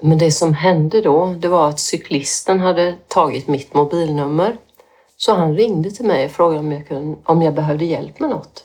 [0.00, 4.56] men det som hände då, det var att cyklisten hade tagit mitt mobilnummer.
[5.16, 8.30] Så han ringde till mig och frågade om jag, kunde, om jag behövde hjälp med
[8.30, 8.64] något.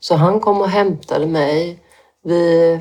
[0.00, 1.78] Så han kom och hämtade mig.
[2.24, 2.80] Vi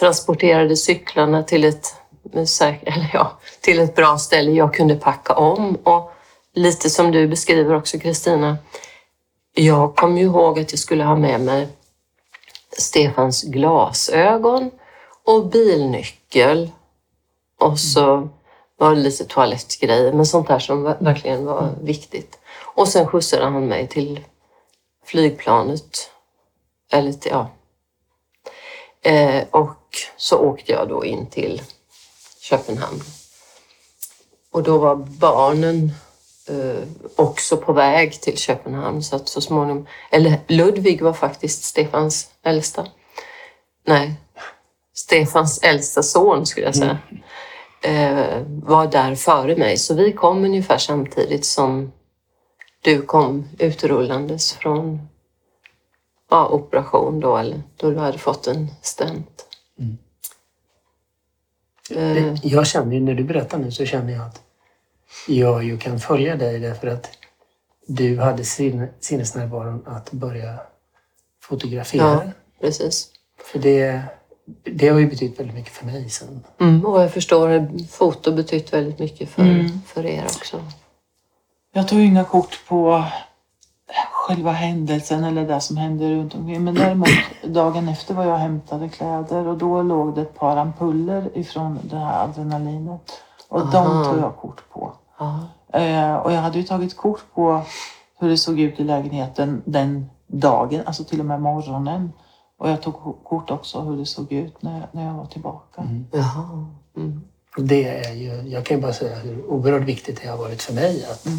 [0.00, 1.94] transporterade cyklarna till ett,
[2.82, 5.74] eller ja, till ett bra ställe jag kunde packa om.
[5.74, 6.12] Och
[6.54, 8.58] lite som du beskriver också Kristina.
[9.54, 11.68] Jag kom ju ihåg att jag skulle ha med mig
[12.78, 14.70] Stefans glasögon
[15.24, 16.70] och bilnyckel.
[17.60, 18.28] Och så
[18.78, 22.38] var det lite toalettgrejer, men sånt där som ver- verkligen var viktigt.
[22.74, 24.20] Och sen skjutsade han mig till
[25.04, 26.10] flygplanet.
[26.92, 27.50] Eller till, ja.
[29.02, 31.62] Eh, och så åkte jag då in till
[32.40, 33.00] Köpenhamn.
[34.52, 35.92] Och då var barnen
[36.48, 39.02] eh, också på väg till Köpenhamn.
[39.02, 42.86] Så att så småningom, eller Ludvig var faktiskt Stefans äldsta.
[43.86, 44.14] Nej,
[44.94, 46.98] Stefans äldsta son skulle jag säga.
[47.10, 47.18] Eh,
[48.46, 49.76] var där före mig.
[49.76, 51.92] Så vi kom ungefär samtidigt som
[52.82, 55.08] du kom utrullandes från
[56.30, 59.46] ja, operation då, eller då du hade fått en stent.
[61.90, 64.42] Eh, Det- Jag känner ju, när du berättar nu så känner jag att
[65.28, 67.10] jag ju kan följa dig därför att
[67.86, 70.60] du hade sin, sinnesnärvaron att börja
[71.40, 72.02] fotografera.
[72.02, 72.22] Ja.
[72.60, 73.08] precis.
[73.52, 74.02] För det,
[74.62, 76.44] det har ju betytt väldigt mycket för mig sen.
[76.60, 79.80] Mm, och jag förstår att foto betytt väldigt mycket för, Mm.
[79.86, 80.60] för er också.
[81.72, 83.04] Jag tog inga kort på
[84.12, 86.64] själva händelsen eller det som hände runt omkring.
[86.64, 87.08] Men däremot
[87.44, 91.96] dagen efter var jag hämtade kläder och då låg det ett par ampuller ifrån det
[91.96, 93.12] här adrenalinet.
[93.48, 94.04] Och de Aha.
[94.04, 94.92] tog jag kort på.
[95.72, 97.60] Eh, och jag hade ju tagit kort på
[98.18, 102.12] hur det såg ut i lägenheten den dagen, alltså till och med morgonen.
[102.60, 105.82] Och jag tog kort också hur det såg ut när, när jag var tillbaka.
[106.12, 106.66] Jaha.
[106.96, 107.20] Mm.
[107.56, 110.62] Och det är ju, jag kan ju bara säga hur oerhört viktigt det har varit
[110.62, 111.38] för mig att Mm.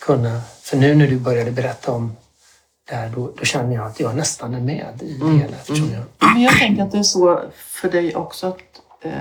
[0.00, 2.16] kunna, för nu när du började berätta om
[2.88, 5.56] det här, då, då känner jag att jag nästan är med i det hela.
[5.56, 8.60] Eftersom jag, Men jag tänker att det är så för dig också att
[9.00, 9.12] eh,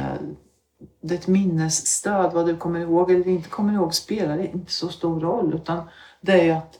[1.02, 2.34] det är ett minnesstöd.
[2.34, 5.54] Vad du kommer ihåg eller inte kommer ihåg spelar inte så stor roll.
[5.54, 5.82] Utan
[6.22, 6.74] det är ju att,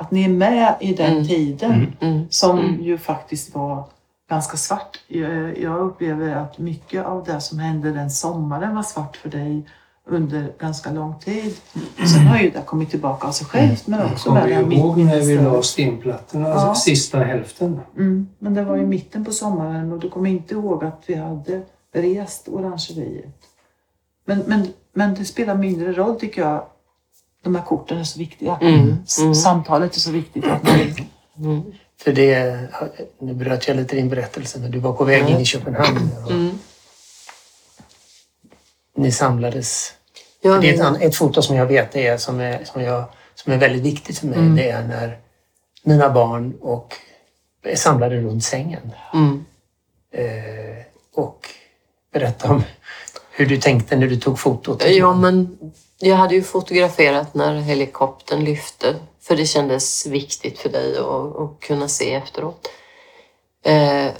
[0.00, 1.26] att ni är med i den Mm.
[1.26, 2.26] tiden Mm.
[2.30, 2.82] som Mm.
[2.82, 3.84] ju faktiskt var
[4.30, 5.00] ganska svart.
[5.08, 9.66] Jag, jag upplever att mycket av det som hände den sommaren var svart för dig
[10.06, 11.54] under ganska lång tid.
[12.14, 14.98] Sen har ju det kommit tillbaka av sig självt men också Kommer här du ihåg
[14.98, 16.74] när vi la stimplattorna, Ja.
[16.74, 17.80] sista hälften?
[17.96, 21.14] Mm, men det var i mitten på sommaren och du kommer inte ihåg att vi
[21.14, 23.34] hade rest orangeriet.
[24.24, 26.62] Men, men, men det spelar mindre roll tycker jag.
[27.42, 28.58] De här korten är så viktiga.
[28.60, 29.34] Mm, mm.
[29.34, 30.44] Samtalet är så viktigt.
[30.44, 30.94] Att man,
[31.38, 31.62] Mm.
[32.02, 32.58] för det,
[33.18, 36.30] nu bröt jag lite din berättelse, men du var på väg in i Köpenhamn och
[36.30, 36.58] Mm.
[38.96, 39.92] ni samlades.
[40.40, 43.52] Ja, Det är ett, ett foto som jag vet är, som, är, som, jag, som
[43.52, 44.38] är väldigt viktigt för mig.
[44.38, 44.56] Mm.
[44.56, 45.18] Det är när
[45.82, 46.94] mina barn och
[47.62, 48.92] är samlade runt sängen.
[49.14, 49.44] mm.
[50.12, 51.46] Eh, och
[52.12, 52.62] berätta om
[53.30, 54.84] hur du tänkte när du tog fotot.
[54.88, 55.58] Ja, men
[56.00, 58.96] jag hade ju fotograferat när helikoptern lyfte.
[59.20, 62.70] För det kändes viktigt för dig att, att kunna se efteråt.
[63.64, 64.10] Eh,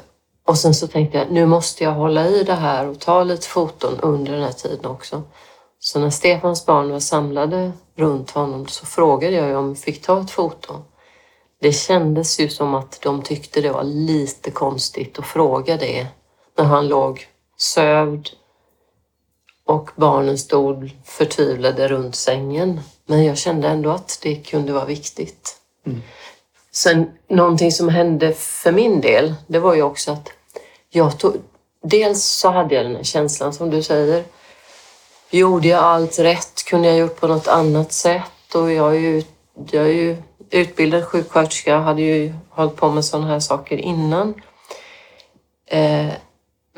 [0.46, 3.46] och sen så tänkte jag, nu måste jag hålla i det här och ta lite
[3.46, 5.22] foton under den här tiden också.
[5.78, 10.02] Så när Stefans barn var samlade runt honom så frågade jag ju om jag fick
[10.02, 10.74] ta ett foto.
[11.60, 16.06] Det kändes ju som att de tyckte det var lite konstigt att fråga det
[16.58, 18.28] när han låg sövd
[19.70, 22.80] och barnen stod förtvivlade runt sängen.
[23.06, 25.56] Men jag kände ändå att det kunde vara viktigt.
[26.72, 30.28] Sen någonting som hände för min del, det var ju också att
[30.90, 31.34] jag tog...
[31.82, 34.24] Dels så hade jag den här känslan som du säger.
[35.30, 36.64] Gjorde jag allt rätt?
[36.64, 38.54] Kunde jag gjort på något annat sätt?
[38.54, 39.22] Och jag är ju,
[39.70, 40.16] jag är ju
[40.50, 44.34] utbildad sjuksköterska, hade ju hållit på med sådana här saker innan.
[45.66, 46.12] Eh,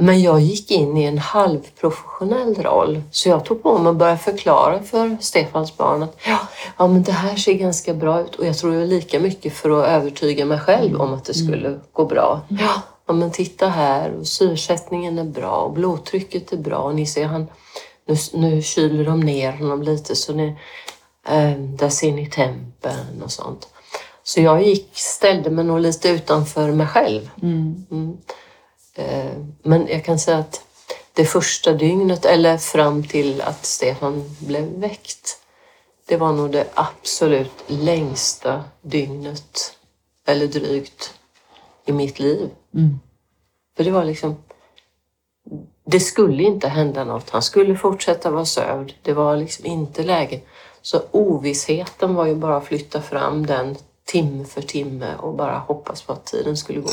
[0.03, 3.03] men jag gick in i en halvprofessionell roll.
[3.11, 6.39] Så jag tog på mig att börja förklara för Stefans barn att ja,
[6.79, 8.35] ja, men det här ser ganska bra ut.
[8.35, 11.81] Och jag tror var lika mycket för att övertyga mig själv om att det skulle
[11.93, 12.41] gå bra.
[12.49, 16.79] Ja, ja men titta här och syresättningen är bra och blodtrycket är bra.
[16.79, 17.47] Och ni ser han,
[18.07, 20.57] nu, nu kyler de ner honom lite så ni,
[21.29, 23.69] eh, där ser ni tempen och sånt.
[24.25, 27.31] Så jag gick, ställde mig nog lite utanför mig själv.
[27.43, 27.87] Mm.
[27.91, 28.33] Eh,
[29.63, 30.65] Men jag kan säga att
[31.13, 35.39] det första dygnet, eller fram till att Stefan blev väckt,
[36.07, 39.79] det var nog det absolut längsta dygnet,
[40.27, 41.15] eller drygt,
[41.85, 42.51] i mitt liv.
[43.77, 44.37] För det var liksom...
[45.85, 47.31] Det skulle inte hända något.
[47.31, 48.93] Han skulle fortsätta vara sövd.
[49.03, 50.41] Det var liksom inte läge.
[50.83, 56.03] Så ovissheten var ju bara att flytta fram den timme för timme och bara hoppas
[56.03, 56.91] på att tiden skulle gå.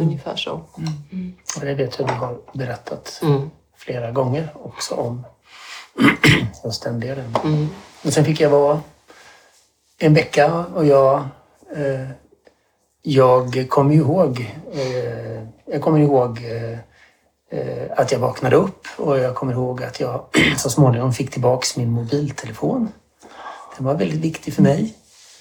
[0.00, 0.52] Ungefär så.
[1.56, 3.50] Och det vet jag du har berättat Mm.
[3.76, 5.26] flera gånger också om.
[6.64, 7.36] Just den delen.
[7.44, 7.68] Mm.
[8.02, 8.80] Men sen fick jag vara
[9.98, 11.14] en vecka och jag
[11.76, 12.08] eh,
[13.02, 16.78] jag kommer ihåg eh, jag kommer ihåg eh,
[17.60, 20.24] eh, att jag vaknade upp och jag kommer ihåg att jag
[20.56, 22.88] så småningom fick tillbaks min mobiltelefon.
[23.76, 24.94] Den var väldigt viktig för mig.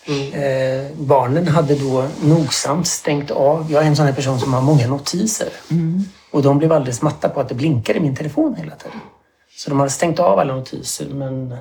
[0.10, 3.72] Eh, barnen hade då nogsamt stängt av.
[3.72, 5.50] Jag är en sån här person som har många notiser.
[6.32, 9.00] Och de blev alldeles matta på att det blinkade i min telefon hela tiden.
[9.58, 11.58] Så de hade stängt av alla notiser men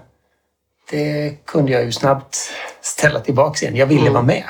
[0.90, 2.36] det kunde jag ju snabbt
[2.80, 3.76] ställa tillbaka igen.
[3.76, 4.44] Jag ville vara med.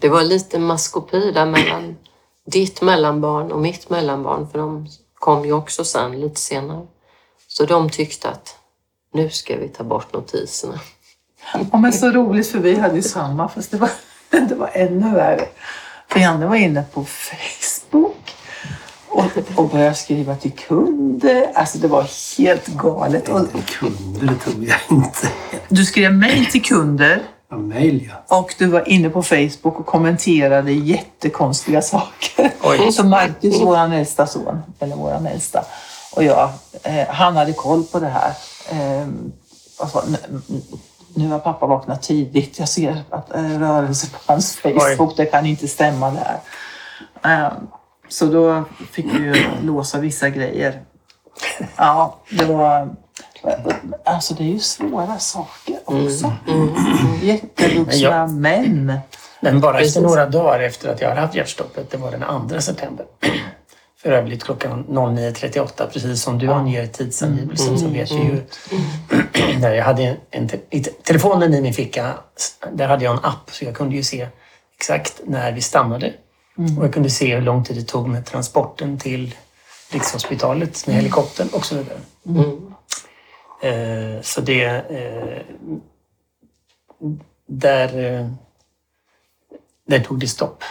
[0.00, 1.96] Det var lite maskopi där mellan
[2.46, 6.86] ditt mellanbarn och mitt mellanbarn, för de kom ju också sen lite senare.
[7.48, 8.56] Så de tyckte att
[9.12, 10.80] nu ska vi ta bort notiserna.
[11.72, 13.90] Ja, men så roligt för vi hade ju samma fast det var,
[14.48, 15.44] det var ännu värre.
[16.08, 18.34] För Janne var inne på Facebook
[19.08, 21.46] och, och började skriva till kunder.
[21.54, 22.06] Alltså det var
[22.38, 23.28] helt galet.
[23.28, 25.28] Och Kunder det tror jag inte.
[25.68, 28.36] du skrev mejl till kunder Ja, mejl ja.
[28.38, 32.52] och du var inne på Facebook och kommenterade jättekonstiga saker.
[32.62, 32.92] Oj.
[32.92, 35.64] Så Marcus, våran äldsta son, eller våran äldsta,
[36.14, 36.50] och jag,
[36.82, 38.32] eh, han hade koll på det här.
[38.70, 39.08] Eh,
[39.78, 40.02] och så,
[41.18, 42.58] "Nu- har pappa vaknat tidigt.
[42.58, 45.16] Jag ser att eh, rörelse på hans Facebook.
[45.16, 46.38] Det kan inte stämma där.
[47.24, 47.52] Eh,
[48.08, 50.80] så då fick vi ju låsa vissa grejer.
[51.76, 52.88] Ja, det var...
[54.04, 56.32] Alltså det är ju svåra saker också.
[57.22, 58.98] Jättevuxna män.
[59.40, 63.06] Men bara några dagar efter att jag hade haft hjärtstoppet, det var den 2 september.
[64.02, 68.42] För övrigt klockan 09.38, precis som du anger i tidsangivelsen, så vet jag ju...
[69.60, 72.14] Där jag hade en, te- i telefonen i min ficka,
[72.72, 74.28] där hade jag en app så jag kunde ju se
[74.76, 76.12] exakt när vi stannade.
[76.78, 79.34] Och jag kunde se hur lång tid det tog med transporten till
[79.92, 81.98] Rikshospitalet med helikoptern och så vidare.
[82.26, 82.74] Mm.
[83.62, 84.64] Eh, så det...
[84.64, 85.42] Eh,
[87.48, 88.14] där...
[88.20, 88.26] Eh,
[89.86, 90.64] där tog det stopp.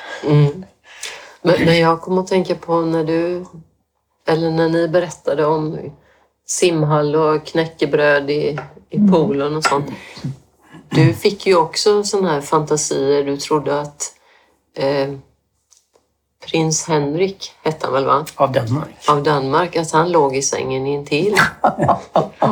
[1.48, 1.60] Mm.
[1.60, 3.46] Men, men jag kommer att tänka på när du,
[4.28, 5.80] eller när ni berättade om
[6.46, 9.86] simhall och knäckebröd i, i poolen och sånt.
[10.90, 13.24] Du fick ju också sådana här fantasier.
[13.24, 14.14] Du trodde att
[14.76, 15.14] eh,
[16.52, 18.26] prins Henrik, hette han väl va?
[18.36, 18.90] Av Danmark.
[19.08, 21.36] Av Danmark, att han låg i sängen intill.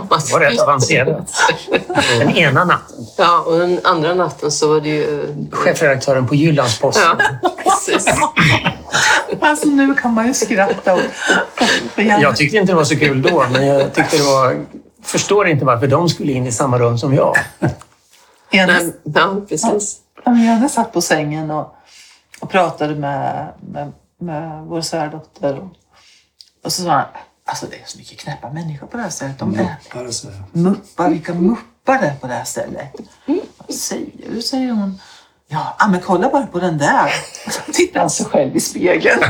[0.07, 1.31] Det var rätt avancerat.
[2.19, 3.05] Den ena natten.
[3.17, 5.35] Ja, och den andra natten så var det ju...
[5.51, 7.03] Chefredaktören på Jyllandsposten.
[7.41, 8.07] Ja, precis.
[9.39, 10.97] Alltså nu kan man ju skratta.
[11.95, 14.65] Janne- Jag tyckte inte det var så kul då, men jag tyckte det var...
[15.03, 17.35] Förstår inte varför de skulle in i samma rum som jag.
[17.59, 19.97] Nej, Ja, precis.
[20.23, 21.75] Ja, men Janne satt på sängen och,
[22.39, 25.59] och pratade med, med, med vår svärdotter.
[25.59, 25.69] Och,
[26.63, 27.05] och så sa han,
[27.45, 29.39] alltså det är så mycket knäppa människor på det här stället.
[29.39, 32.91] De är Bara så muppar, vilka muppar det är på det här stället.
[33.57, 34.41] Vad säger du?
[34.41, 34.99] säger hon.
[35.47, 37.11] Ja, ah, men kolla bara på den där.
[37.45, 39.23] Och så tittar han sig själv i spegeln.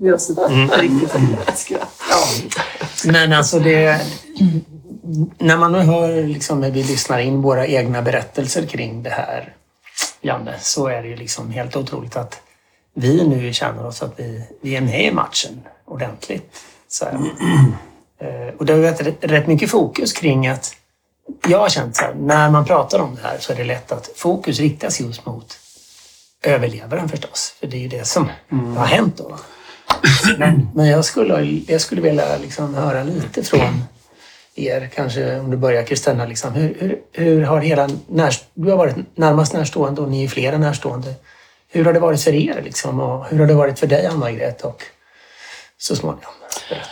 [0.00, 2.00] Vi har så riktigt skratt.
[3.04, 4.00] Men alltså det...
[5.38, 9.54] När man nu hör, liksom, när vi lyssnar in våra egna berättelser kring det här,
[10.24, 12.40] Janne, så är det ju liksom helt otroligt att
[12.94, 16.56] vi nu känner oss att vi, vi är med i matchen ordentligt.
[16.88, 17.04] Så.
[17.04, 20.76] Eh, Och det har varit rätt, mycket fokus kring att
[21.48, 23.92] jag har känt så här, när man pratar om det här så är det lätt
[23.92, 25.58] att fokus riktas just mot
[26.42, 27.54] överlevaren förstås.
[27.60, 28.28] För det är ju det som
[28.76, 29.38] har hänt då.
[30.38, 33.84] Men, men jag, skulle, jag skulle vilja liksom höra lite från
[34.56, 38.76] er, kanske om du börjar Kristina, liksom, hur, hur, hur har hela när, du har
[38.76, 41.14] varit närmast närstående och ni är flera närstående.
[41.68, 44.68] Hur har det varit för er liksom, och hur har det varit för dig Anna-Greta
[44.68, 44.82] och
[45.78, 46.32] så småningom?
[46.68, 46.86] Berätta.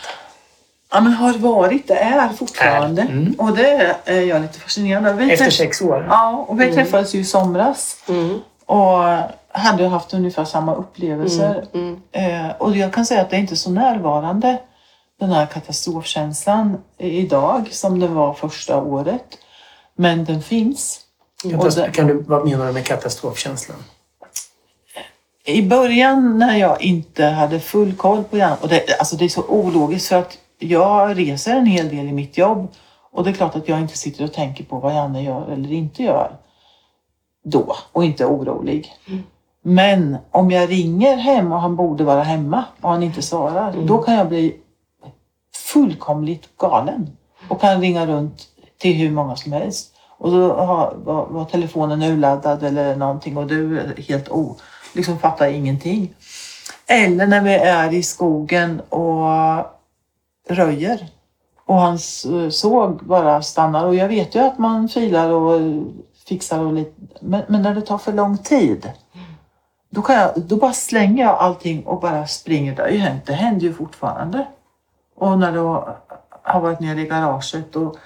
[0.93, 3.03] Ja, men har varit, det är fortfarande.
[3.03, 3.07] Är.
[3.07, 3.35] Mm.
[3.39, 5.21] Och det är jag lite fascinerad av.
[5.21, 6.07] Efter träff- sex år?
[6.11, 8.39] Ja, och vi träffades ju i somras Mm.
[8.67, 9.05] och
[9.49, 11.65] hade haft ungefär samma upplevelser.
[11.75, 12.01] Mm.
[12.13, 14.59] Eh, och jag kan säga att det är inte så närvarande,
[15.23, 19.39] den här katastrofkänslan idag som det var första året.
[19.95, 21.01] Men den finns.
[21.51, 23.79] Katastrof, kan du, vad menar du med katastrofkänslan?
[25.45, 29.29] I början när jag inte hade full koll på hjärnan, och det, alltså det är
[29.29, 32.69] så ologiskt för att jag reser en hel del i mitt jobb
[33.13, 35.73] och det är klart att jag inte sitter och tänker på vad Janne gör eller
[35.73, 36.37] inte gör
[37.45, 38.93] då och inte är orolig.
[39.63, 43.99] Men om jag ringer hem och han borde vara hemma och han inte svarar, då
[43.99, 44.57] kan jag bli
[45.73, 47.17] fullkomligt galen
[47.49, 48.43] och kan ringa runt
[48.79, 49.95] till hur många som helst.
[50.19, 54.57] Och då har, var, var telefonen urladdad eller någonting och du är helt o,
[54.93, 56.15] liksom fattar ingenting.
[56.87, 59.67] Eller när vi är i skogen och
[60.49, 61.09] röjer
[61.67, 63.87] och hans eh, såg bara stannar.
[63.87, 65.61] Och jag vet ju att man filar och
[66.29, 68.93] fixar och lite, men, men när det tar för lång tid
[69.91, 72.77] då, kan jag, då bara slänger jag allting och bara springer.
[72.77, 74.47] Det har ju hänt, det händer ju fortfarande.
[75.23, 75.59] Och när du
[76.43, 77.97] har varit nere i garaget och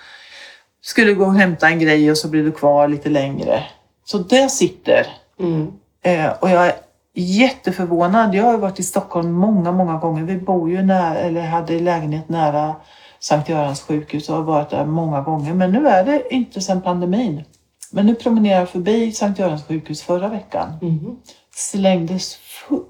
[0.81, 3.63] skulle gå och hämta en grej och så blir du kvar lite längre.
[4.05, 5.07] Så det sitter.
[5.41, 5.73] Mm.
[6.03, 6.75] Eh, och jag är
[7.15, 8.35] jätteförvånad.
[8.35, 10.23] Jag har varit i Stockholm många, många gånger.
[10.23, 12.77] Vi bor ju nära, eller hade lägenhet nära
[13.21, 15.55] Sankt Görans sjukhus och har varit där många gånger.
[15.55, 17.45] Men nu är det inte sedan pandemin.
[17.93, 20.79] Men nu promenerar jag förbi Sankt Görans sjukhus förra veckan.
[20.83, 21.17] Mm.
[21.55, 22.85] Slängdes full,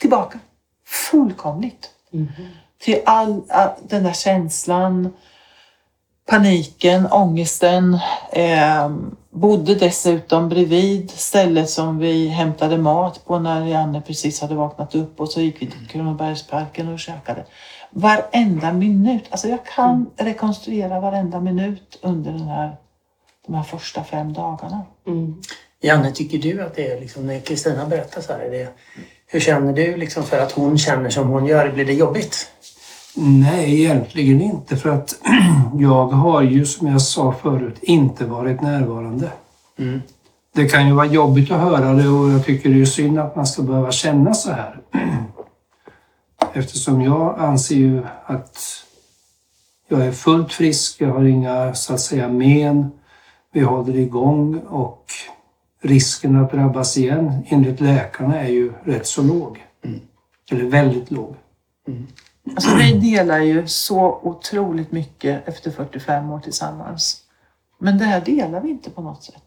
[0.00, 0.38] tillbaka.
[0.86, 1.90] Fullkomligt.
[2.12, 2.28] Mm.
[2.82, 5.12] Till all, all den där känslan,
[6.26, 7.98] paniken, ångesten.
[8.32, 8.90] Eh,
[9.30, 15.20] bodde dessutom bredvid stället som vi hämtade mat på när Janne precis hade vaknat upp
[15.20, 17.44] och så gick vi till Kronobergsparken och käkade.
[17.90, 22.76] Varenda minut, alltså jag kan rekonstruera varenda minut under den här,
[23.46, 24.82] de här första fem dagarna.
[25.06, 25.42] Mm.
[25.80, 28.68] Janne, tycker du att det är liksom, när Kristina berättar så här, är det,
[29.26, 31.72] hur känner du liksom för att hon känner som hon gör?
[31.72, 32.50] Blir det jobbigt?
[33.14, 35.14] Nej, egentligen inte för att
[35.78, 39.32] jag har ju som jag sa förut inte varit närvarande.
[39.78, 40.00] Mm.
[40.54, 43.36] Det kan ju vara jobbigt att höra det och jag tycker det är synd att
[43.36, 44.80] man ska behöva känna så här.
[46.52, 48.58] Eftersom jag anser ju att
[49.88, 52.90] jag är fullt frisk, jag har inga så att säga men.
[53.52, 55.04] Vi håller igång och
[55.82, 59.64] risken att drabbas igen enligt läkarna är ju rätt så låg.
[60.50, 61.36] Eller väldigt låg.
[62.50, 67.16] Alltså vi delar ju så otroligt mycket efter 45 år tillsammans.
[67.78, 69.42] Men det här delar vi inte på något sätt.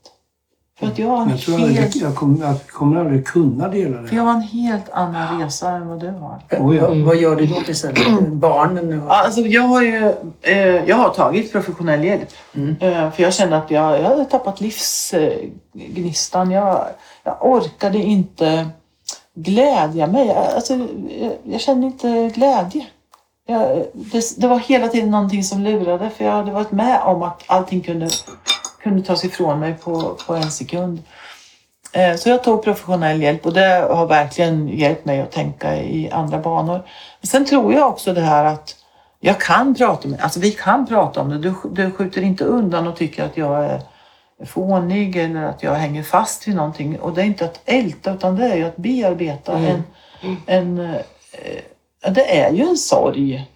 [0.80, 3.68] För att jag har en, Jag tror aldrig, helt, jag kommer, jag kommer aldrig kunna
[3.68, 4.16] dela för det.
[4.16, 6.42] jag har en helt annan resa än vad du har.
[6.60, 6.88] Oh ja.
[6.88, 8.22] Vad- Vad gör du då Kristina?
[8.32, 9.02] Barnen?
[9.02, 9.08] Och...
[9.10, 12.30] Ja, Alltså jag har ju eh, jag har tagit professionell hjälp.
[12.56, 12.76] Mm.
[12.80, 14.62] Eh, för jag kände att jag, jag hade tappat
[15.74, 16.52] livsgnistan.
[16.52, 16.86] Jag,
[17.24, 18.68] jag orkade inte
[19.36, 20.28] glädja mig.
[20.28, 20.74] Jag- Alltså,
[21.22, 22.86] jag, jag kände inte glädje.
[23.48, 27.24] Jag, det, det var hela tiden någonting som lurade för jag hade varit med om
[27.24, 28.10] att allting kunde,
[28.84, 31.04] kunde tas ifrån mig på, på en sekund.
[31.94, 36.10] Eh, Så jag tog professionell hjälp och det har verkligen hjälpt mig att tänka i
[36.12, 36.82] andra banor.
[37.22, 38.76] Men sen tror jag också det här att
[39.20, 41.38] jag kan prata om alltså vi kan prata om det.
[41.40, 43.82] Du, du skjuter inte undan och tycker att jag är
[44.46, 47.00] fånig eller att jag hänger fast vid någonting.
[47.00, 49.84] Och det är inte att älta utan det är ju att bearbeta en,
[50.46, 53.52] en eh, det är ju en sorg.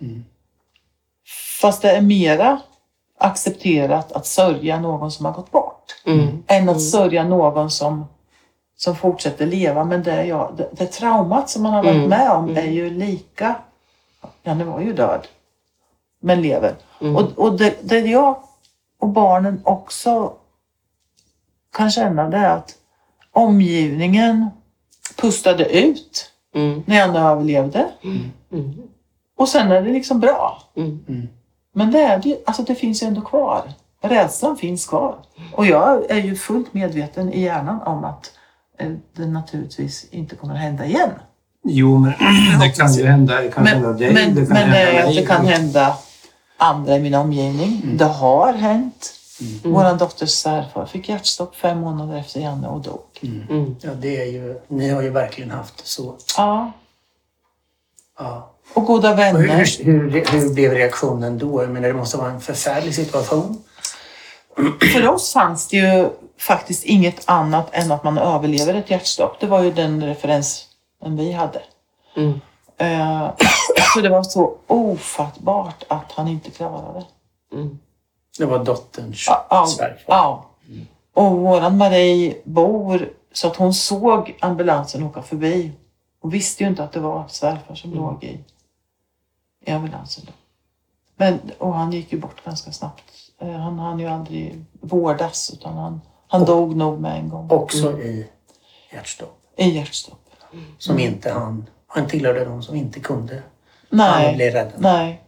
[1.61, 2.59] Fast det är mera
[3.17, 5.75] accepterat att sörja någon som har gått bort
[6.05, 6.43] Mm.
[6.47, 8.05] än att sörja någon som,
[8.77, 9.83] som fortsätter leva.
[9.83, 12.09] Men det, är jag, det, det traumat som man har varit Mm.
[12.09, 13.55] med om är ju lika...
[14.43, 15.27] Ja, nu var ju död,
[16.21, 16.75] men lever.
[17.01, 17.15] Mm.
[17.15, 18.37] Och, och det, det jag
[18.99, 20.33] och barnen också
[21.77, 22.75] kan känna det är att
[23.31, 24.49] omgivningen
[25.15, 26.83] pustade ut Mm.
[26.85, 27.85] när jag överlevde.
[28.03, 28.73] Mm.
[29.37, 30.63] Och sen är det liksom bra.
[30.77, 31.27] Mm.
[31.73, 33.71] Men det, är, det, alltså det finns ju ändå kvar.
[34.01, 35.15] Rädslan finns kvar.
[35.53, 38.31] Och jag är ju fullt medveten i hjärnan om att
[38.79, 41.09] eh, det naturligtvis inte kommer att hända igen.
[41.63, 42.13] Jo, men
[42.61, 43.41] det kan ju hända.
[43.41, 44.13] Det kan Men, hända dig.
[44.13, 45.95] men, det kan men hända det kan hända
[46.57, 47.81] andra i min omgivning.
[47.97, 49.13] Det har hänt.
[49.63, 53.01] Vår dotters svärfar fick hjärtstopp fem månader efter Janne och dog.
[53.21, 53.75] Mm.
[53.81, 56.15] Ja, det är ju, ni har ju verkligen haft så.
[56.37, 56.71] Ja,
[58.19, 58.49] Ja.
[58.73, 59.39] Och goda Och vänner.
[59.39, 61.63] hur, hur, hur blev reaktionen då?
[61.63, 63.63] Jag menar, det måste vara en förfärlig situation.
[64.93, 66.09] För oss fanns det ju
[66.39, 69.39] faktiskt inget annat än att man överlever ett hjärtstopp.
[69.39, 70.67] Det var ju den referensen
[71.01, 71.61] vi hade.
[72.15, 72.39] Mm.
[72.77, 73.29] Eh,
[73.93, 77.55] så det var så ofattbart att han inte klarade det.
[77.55, 77.79] Mm.
[78.39, 80.03] Det var dotterns Ja, svärfar.
[80.07, 80.45] ja.
[81.13, 85.71] Och våran Marie bor så att hon såg ambulansen åka förbi.
[86.21, 88.39] Hon visste ju inte att det var svärfar som låg i,
[89.65, 90.23] i ambulansen.
[90.27, 90.31] Då.
[91.15, 93.03] Men, och han gick ju bort ganska snabbt.
[93.39, 97.47] Eh, Han hann ju aldrig vårdas utan han, han dog nog med en gång.
[97.51, 98.27] Också i
[98.93, 99.39] hjärtstopp.
[99.55, 100.29] I hjärtstopp.
[100.77, 101.65] Som inte han...
[101.87, 103.43] Han tillhörde de som inte kunde.
[103.89, 104.73] Han Nej, blev räddad.
[104.77, 105.21] nej.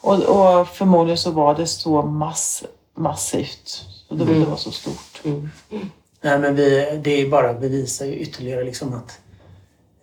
[0.00, 2.64] Och, och förmodligen så var det så mass,
[2.96, 3.84] massivt.
[4.08, 5.20] Och det, det var så stort.
[5.24, 5.50] Mm.
[6.24, 9.18] Nej, men vi, det är bara bevisar ju ytterligare liksom att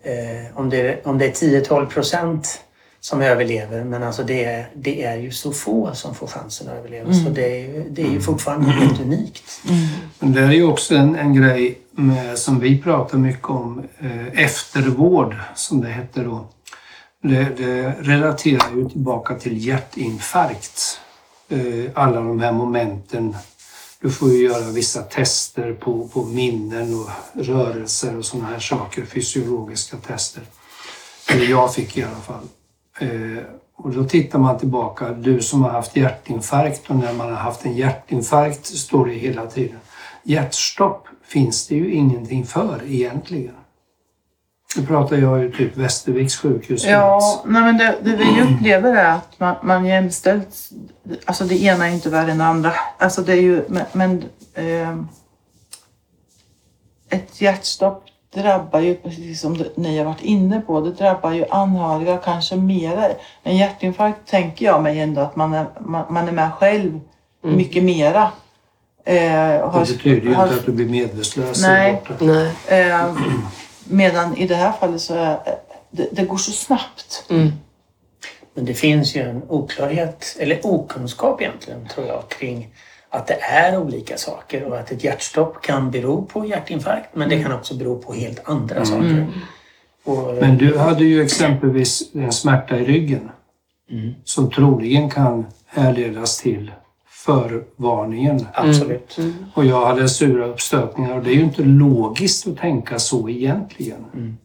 [0.03, 2.61] eh, om, det, är- om det är 10-12 procent
[3.01, 6.73] som överlever, men alltså det, är, det är ju så få som får chansen att
[6.73, 7.13] överleva.
[7.13, 9.43] Så det är, ju- det är ju fortfarande helt unikt.
[10.19, 14.43] Men det är ju också en, en grej med, som vi pratar mycket om, eh,
[14.43, 16.45] eftervård som det heter då.
[17.21, 20.99] Det, det relaterar ju tillbaka till hjärtinfarkt.
[21.49, 23.35] Eh, alla de här momenten.
[24.01, 27.09] Du får ju göra vissa tester på, på minnen och
[27.45, 30.43] rörelser och sådana här saker, fysiologiska tester.
[31.29, 32.47] Eller jag fick i alla fall.
[32.99, 33.43] Eh,
[33.75, 37.65] och då tittar man tillbaka, du som har haft hjärtinfarkt och när man har haft
[37.65, 39.79] en hjärtinfarkt står det hela tiden.
[40.23, 43.55] Hjärtstopp finns det ju ingenting för egentligen.
[44.77, 46.85] Nu pratar jag ju typ Västerviks sjukhus.
[46.85, 50.69] Ja, nej men det, det vi upplever är att man, man jämställt,
[51.25, 52.73] alltså det ena är inte värre än det andra.
[52.97, 54.23] Alltså det är ju, men, men
[54.55, 55.07] ehm,
[57.09, 58.05] ett hjärtstopp
[58.35, 63.05] drabbar ju, precis som ni har varit inne på, det drabbar ju anhöriga kanske mera.
[63.43, 66.99] En hjärtinfarkt tänker jag mig ändå att man är, man, man är med själv
[67.41, 68.31] mycket mera.
[69.05, 69.21] Eh,
[69.69, 72.01] har- Det betyder ju har- inte att du blir medvetslös Nej.
[72.67, 73.15] Eh,
[73.89, 75.39] medan i det här fallet så är
[75.91, 77.25] det, det går så snabbt.
[77.29, 77.51] Mm.
[78.53, 82.69] Men det finns ju en oklarhet, eller okunskap egentligen, tror jag, kring
[83.09, 87.43] att det är olika saker och att ett hjärtstopp kan bero på hjärtinfarkt men det
[87.43, 89.27] kan också bero på helt andra saker.
[90.03, 93.31] Och, Men du hade ju exempelvis en smärta i ryggen
[94.23, 96.71] som troligen kan härledas till
[97.25, 98.47] förvarningen.
[98.53, 99.17] Absolut.
[99.53, 104.37] Och jag hade sura uppstötningar och det är ju inte logiskt att tänka så egentligen.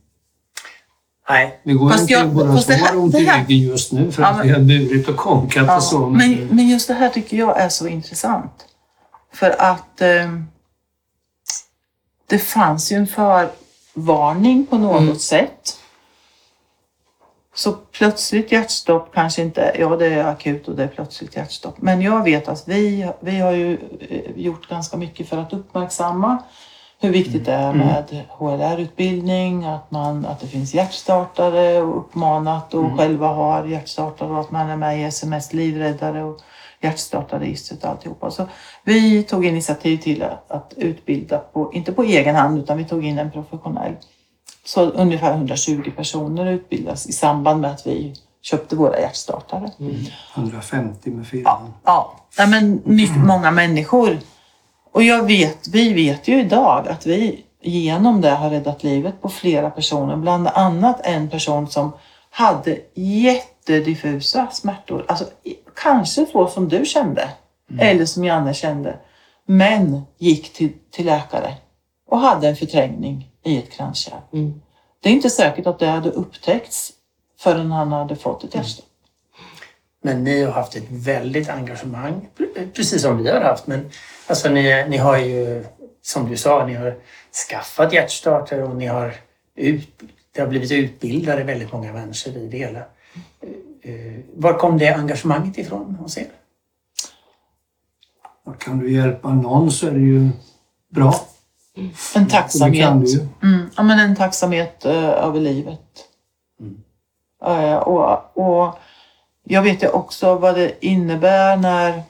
[1.28, 4.12] Nej, Vi går Fast inte jag- på fast det här- ont i ryggen just nu
[4.12, 6.08] för Ja, att men- vi har burit och konkat Ja, och så.
[6.08, 8.52] men, men just det här tycker jag är så intressant.
[9.32, 10.38] För att eh,
[12.26, 15.78] det fanns ju en förvarning på något sätt.
[17.54, 21.74] Så plötsligt hjärtstopp kanske inte, ja det är akut och det är plötsligt hjärtstopp.
[21.78, 26.42] Men jag vet att vi, vi har ju eh, gjort ganska mycket för att uppmärksamma
[27.00, 32.98] hur viktigt det är med HLR-utbildning, att, man, att det finns hjärtstartare och uppmanat och
[32.98, 36.40] själva har hjärtstartare och att man är med i SMS livräddare och
[36.80, 38.30] hjärtstartarregistret och alltihopa.
[38.30, 38.46] Så
[38.84, 43.06] vi tog initiativ till att, att utbilda, på, inte på egen hand utan vi tog
[43.06, 43.92] in en professionell.
[44.64, 49.70] Så ungefär 120 personer utbildas i samband med att vi köpte våra hjärtstartare.
[50.34, 51.72] 150 med firman.
[51.84, 54.18] Ja, Nej, men mycket, många människor.
[54.92, 59.28] Och jag vet, vi vet ju idag att vi genom det har räddat livet på
[59.28, 60.16] flera personer.
[60.16, 61.92] Bland annat en person som
[62.30, 65.04] hade jättediffusa smärtor.
[65.08, 65.24] Alltså
[65.82, 67.28] kanske så som du kände.
[67.78, 68.96] Eller som Janne kände.
[69.46, 71.54] Men gick till, till läkare
[72.08, 74.20] och hade en förträngning i ett kranskärl.
[74.32, 74.60] Mm.
[75.00, 76.92] Det är inte säkert att det hade upptäckts
[77.38, 78.86] förrän han hade fått ett hjärtstopp.
[80.02, 83.66] men ni har haft ett väldigt engagemang, pre- precis som vi har haft.
[83.66, 83.90] Men
[84.26, 85.64] alltså ni, ni har ju,
[86.02, 86.96] som du sa, ni har
[87.50, 89.14] skaffat hjärtstartare och ni har
[89.54, 89.88] ut,
[90.32, 92.78] det har blivit utbildade väldigt många människor i det hela.
[93.82, 96.26] Eh, Var kom det engagemanget ifrån hos er?
[98.58, 100.28] Kan du hjälpa någon så är det ju
[100.88, 101.14] bra.
[101.76, 103.22] En det tacksamhet.
[103.42, 105.80] Mm, ja, men en tacksamhet eh, över livet.
[107.44, 108.78] Eh, och, och
[109.44, 112.02] jag vet ju också vad det innebär när...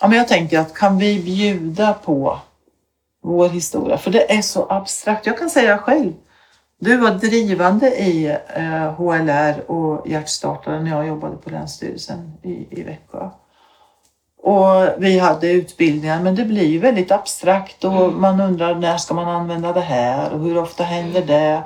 [0.00, 2.38] Ja, men jag tänker att kan vi bjuda på
[3.22, 3.98] vår historia?
[3.98, 5.26] För det är så abstrakt.
[5.26, 6.12] Jag kan säga själv.
[6.80, 12.82] Du var drivande i eh, HLR och hjärtstartare när jag jobbade på Länsstyrelsen i, i
[12.82, 13.30] Växjö.
[14.46, 19.14] Och vi hade utbildningar men det blir ju väldigt abstrakt och man undrar när ska
[19.14, 21.62] man använda det här och hur ofta händer det?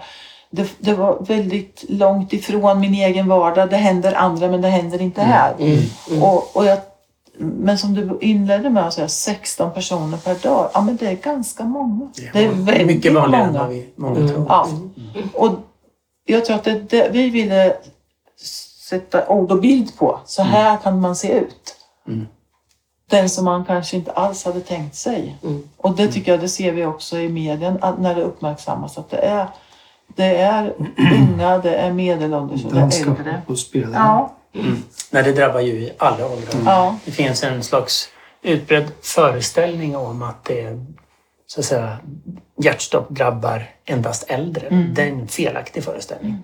[0.51, 3.71] det, det var väldigt långt ifrån min egen vardag.
[3.71, 5.55] Det händer andra men det händer inte här.
[6.23, 6.79] Och, och jag,
[7.39, 10.71] men som du inledde med att säga 16 personer per dag.
[10.75, 12.09] Ja men det är ganska många.
[12.33, 13.63] Det är väldigt Mycket vanligare än många.
[13.63, 14.47] vad vi många tror.
[14.49, 14.69] Ja.
[15.35, 15.51] Och
[16.25, 17.77] jag tror att det, det vi ville
[18.89, 20.21] sätta ord och bild på.
[20.27, 21.77] Så här kan man se ut.
[23.11, 23.21] Mm.
[23.23, 25.37] Den som man kanske inte alls hade tänkt sig.
[25.43, 25.69] Mm.
[25.77, 29.17] Och det tycker jag, det ser vi också i medien när det uppmärksammas att det
[29.19, 29.47] är,
[30.17, 30.75] det är
[31.31, 33.35] unga, det är medelålders och det är Danska äldre.
[33.39, 33.93] fotbollsspelare.
[33.95, 34.37] Ja,
[35.11, 36.55] Nej, det drabbar ju i alla åldrar.
[36.65, 36.97] ja.
[37.05, 38.09] Det finns en slags
[38.43, 40.87] utbredd föreställning om att det
[41.47, 41.99] så att säga,
[42.57, 44.69] hjärtstopp drabbar endast äldre.
[44.95, 46.39] Det är en felaktig föreställning.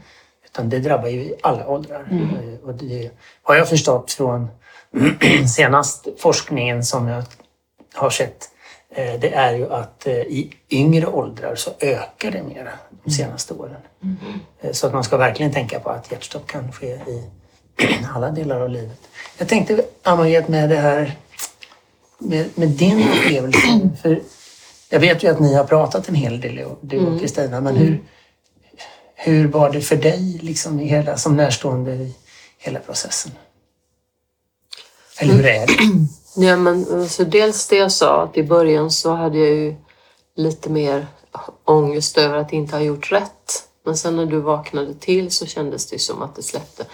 [0.44, 2.06] Utan det drabbar ju i alla åldrar.
[2.10, 3.10] Eh, Och det
[3.42, 4.48] har jag förstått från
[5.56, 7.22] senast forskningen som jag
[7.94, 8.50] har sett.
[8.94, 12.70] eh, Det är ju att eh, i yngre åldrar så ökar det mera
[13.04, 13.80] de senaste åren.
[14.60, 17.22] Eh, Så att man ska verkligen tänka på att hjärtstopp kan ske i
[18.14, 19.00] alla delar av livet.
[19.38, 21.16] Jag tänkte, Amagret, med det här
[22.18, 23.80] med, med din upplevelse.
[24.02, 24.20] För
[24.90, 28.02] jag vet ju att ni har pratat en hel del, du och Kristina, men hur,
[29.14, 32.14] hur var det för dig liksom, i hela, som närstående i
[32.58, 33.32] hela processen?
[35.18, 35.76] Eller hur är det?
[36.38, 39.74] Ja, men alltså, dels det jag sa, att i början så hade jag ju
[40.36, 41.06] lite mer
[41.64, 43.68] ångest över att inte ha gjort rätt.
[43.84, 46.86] Men sen när du vaknade till så kändes det som att det släppte.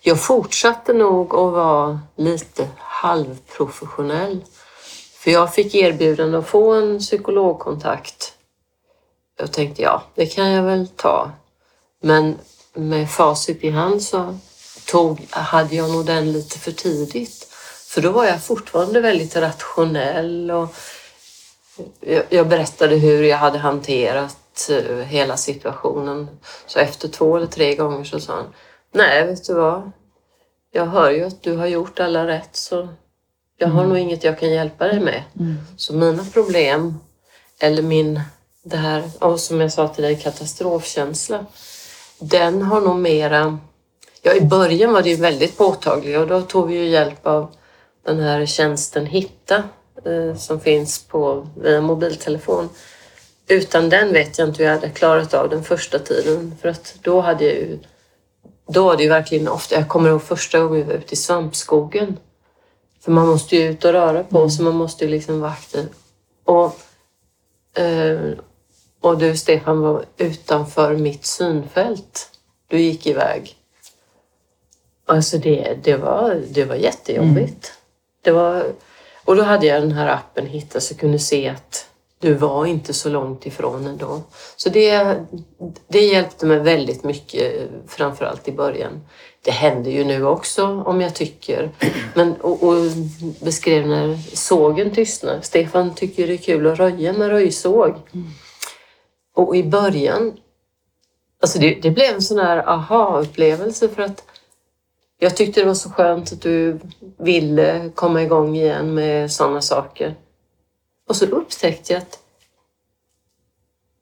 [0.00, 4.44] Jag fortsatte nog att vara lite halvprofessionell.
[5.18, 8.32] För jag fick erbjudande att få en psykologkontakt.
[9.38, 11.30] Jag tänkte, ja, det kan jag väl ta.
[12.02, 12.38] Men
[12.74, 14.38] med facit i hand så
[14.86, 17.53] tog, hade jag nog den lite för tidigt.
[17.94, 20.68] För då var jag fortfarande väldigt rationell och
[22.28, 26.28] jag, berättade hur jag hade hanterat eh, hela situationen.
[26.66, 28.46] Så efter två eller tre gånger så sa han,
[28.92, 29.90] nej vet du vad,
[30.72, 32.88] jag hör ju att du har gjort alla rätt så
[33.58, 35.22] jag har nog inget jag kan hjälpa dig med.
[35.76, 36.94] Så mina problem,
[37.58, 38.20] eller min,
[38.62, 41.46] det här, och som jag sa till dig, katastrofkänsla,
[42.18, 43.58] den har nog mera...
[44.22, 47.50] Ja, i början var det ju väldigt påtaglig och då tog vi ju hjälp av
[48.04, 49.62] den här tjänsten Hitta
[50.04, 52.68] eh, som finns på, via mobiltelefon.
[53.48, 56.94] Utan den vet jag inte hur jag hade klarat av den första tiden för att
[57.02, 57.78] då hade jag ju...
[58.66, 61.16] Då var det ju verkligen ofta, jag kommer ihåg första gången vi var ute i
[61.16, 62.16] svampskogen.
[63.00, 65.88] För man måste ju ut och röra på sig, man måste ju liksom vara aktiv.
[66.44, 66.80] Och,
[67.82, 68.30] eh,
[69.00, 72.30] och du Stefan var utanför mitt synfält.
[72.68, 73.56] Du gick iväg.
[75.06, 77.72] Alltså det, det, var, det var jättejobbigt.
[78.24, 78.64] Det var,
[79.24, 82.66] och då hade jag den här appen Hitta så jag kunde se att du var
[82.66, 84.22] inte så långt ifrån ändå.
[84.56, 85.16] Så det,
[85.88, 89.00] det hjälpte mig väldigt mycket, framförallt i början.
[89.42, 91.70] Det händer ju nu också om jag tycker.
[92.14, 92.74] Men, och, och
[93.40, 95.40] beskrev när sågen tystnar.
[95.42, 97.94] Stefan tycker det är kul att röja med röjsåg.
[99.34, 100.32] Och i början,
[101.42, 104.24] alltså det, det blev en sån här aha-upplevelse för att
[105.18, 106.78] jag tyckte det var så skönt att du
[107.18, 110.14] ville komma igång igen med sådana saker.
[111.08, 112.18] Och så upptäckte jag att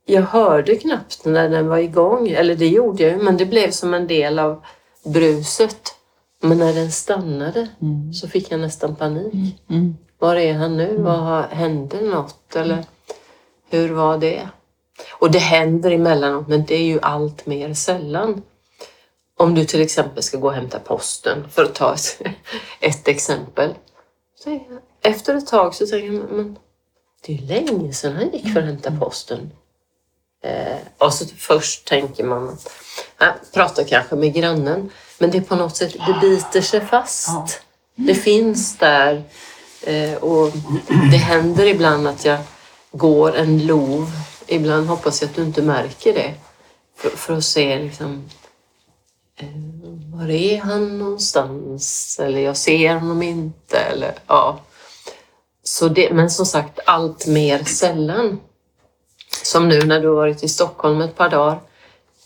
[0.05, 2.29] jag hörde knappt när den var igång.
[2.29, 4.65] Eller det gjorde jag ju, men det blev som en del av
[5.05, 5.95] bruset.
[6.41, 7.69] Men när den stannade
[8.15, 9.63] så fick jag nästan panik.
[9.71, 9.97] Mm.
[10.19, 10.97] Var är han nu?
[10.97, 12.57] Vad har, hände något?
[12.57, 12.85] Eller
[13.71, 14.49] hur var det?
[15.11, 18.43] Och det händer emellanåt, men det är ju allt mer sällan.
[19.43, 22.21] Om du till exempel ska gå och hämta posten, för att ta ett,
[22.81, 23.75] ett exempel.
[24.39, 24.61] Så
[25.03, 26.59] efter ett tag så tänker jag, men
[27.27, 29.51] det är ju länge sedan han gick för att hämta posten.
[30.45, 32.49] Eh, och så först tänker man
[33.17, 37.63] att pratar kanske med grannen, men det är på något sätt, det biter sig fast.
[37.95, 39.23] Det finns där.
[39.83, 40.53] Eh, och
[41.11, 42.39] det händer ibland att jag
[42.93, 44.11] går en lov.
[44.47, 46.35] Ibland hoppas jag att du inte märker det.
[46.97, 48.29] För, för att se liksom,
[50.15, 52.19] var är han någonstans?
[52.23, 53.79] Eller jag ser honom inte.
[53.79, 54.61] Eller, ja.
[55.63, 58.41] Så det, men som sagt, allt mer sällan.
[59.45, 61.61] Som nu när du har varit i Stockholm ett par dagar.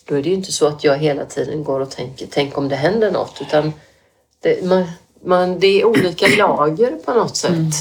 [0.05, 2.69] Då är det ju inte så att jag hela tiden går och tänker, tänk om
[2.69, 3.39] det händer något.
[3.41, 3.73] Utan
[4.41, 4.85] det, man,
[5.25, 7.75] man, det är olika lager på något sätt.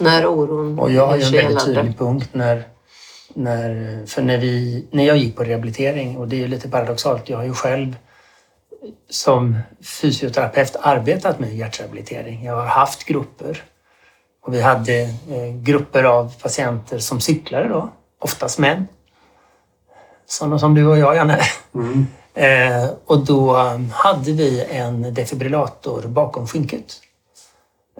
[0.00, 2.62] När oron Och jag har ju en väldigt tydlig punkt när,
[3.34, 7.28] när, för när, vi, när jag gick på rehabilitering och det är ju lite paradoxalt.
[7.28, 7.96] Jag har ju själv
[9.10, 12.44] som fysioterapeut arbetat med hjärtrehabilitering.
[12.44, 13.62] Jag har haft grupper
[14.42, 18.88] och vi hade eh, grupper av patienter som cyklade då, oftast män.
[20.26, 21.40] sådana som du och jag Janne.
[21.74, 22.06] Mm.
[22.36, 27.00] Eh, och då um, hade vi en defibrillator bakom skynket.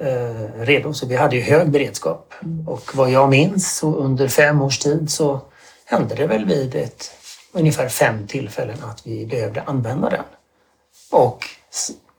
[0.01, 2.35] Eh, redo, så vi hade ju hög beredskap.
[2.66, 5.41] Och vad jag minns så under fem års tid så
[5.85, 7.11] hände det väl vid ett,
[7.53, 10.24] ungefär fem tillfällen att vi behövde använda den.
[11.15, 11.45] Och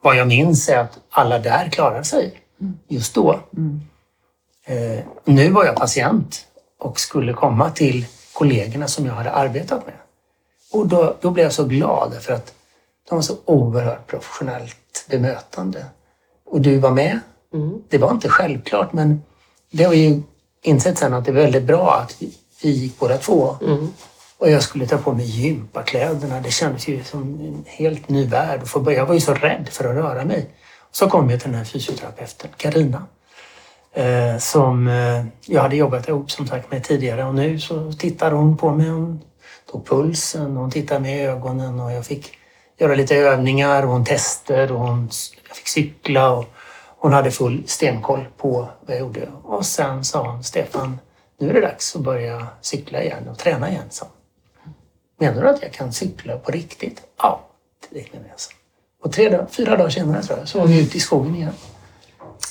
[0.02, 2.41] vad jag minns är att alla där klarade sig
[2.88, 3.39] just då.
[4.66, 6.46] Eh, nu var jag patient
[6.80, 9.96] och skulle komma till kollegorna som jag hade arbetat med.
[10.72, 12.54] Och då, då blev jag så glad för att
[13.10, 15.86] de var så oerhört professionellt bemötande.
[16.46, 17.20] Och du var med.
[17.89, 19.24] Det var inte självklart men
[19.72, 20.22] det har vi ju
[20.62, 23.58] insett sen att det är väldigt bra att vi, vi gick båda två.
[24.38, 26.41] Och jag skulle ta på mig gympakläderna.
[26.41, 28.61] Det kändes ju som en helt ny värld.
[28.73, 30.49] Jag var ju så rädd för att röra mig.
[30.91, 33.07] Så kom jag till den här fysioterapeuten, Karina
[33.95, 38.31] eh, som eh, jag hade jobbat ihop som sagt med tidigare och nu så tittar
[38.31, 38.89] hon på mig.
[38.89, 39.21] Hon
[39.71, 42.38] tog pulsen och hon tittade med i ögonen och jag fick
[42.77, 45.09] göra lite övningar och hon tester och hon,
[45.47, 46.45] jag fick cykla och
[46.97, 49.27] hon hade full stenkoll på vad jag gjorde.
[49.43, 50.99] Och sen sa hon, Stefan,
[51.39, 53.86] nu är det dags att börja cykla igen och träna igen.
[53.89, 54.05] Så.
[55.18, 57.01] Menar du att jag kan cykla på riktigt?
[57.18, 57.47] Ja,
[57.89, 58.39] det menar jag.
[58.39, 58.51] Så.
[59.03, 61.53] Och tre, fyra dagar senare tror jag, så var vi ute i skogen igen.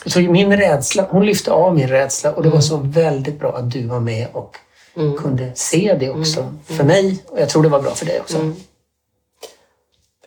[0.06, 3.70] Så min rädsla, hon lyfte av min rädsla och det var så väldigt bra att
[3.70, 4.56] du var med och
[5.18, 7.24] kunde se det också för mig.
[7.26, 8.38] Och jag tror det var bra för dig också.
[8.38, 8.54] Mm.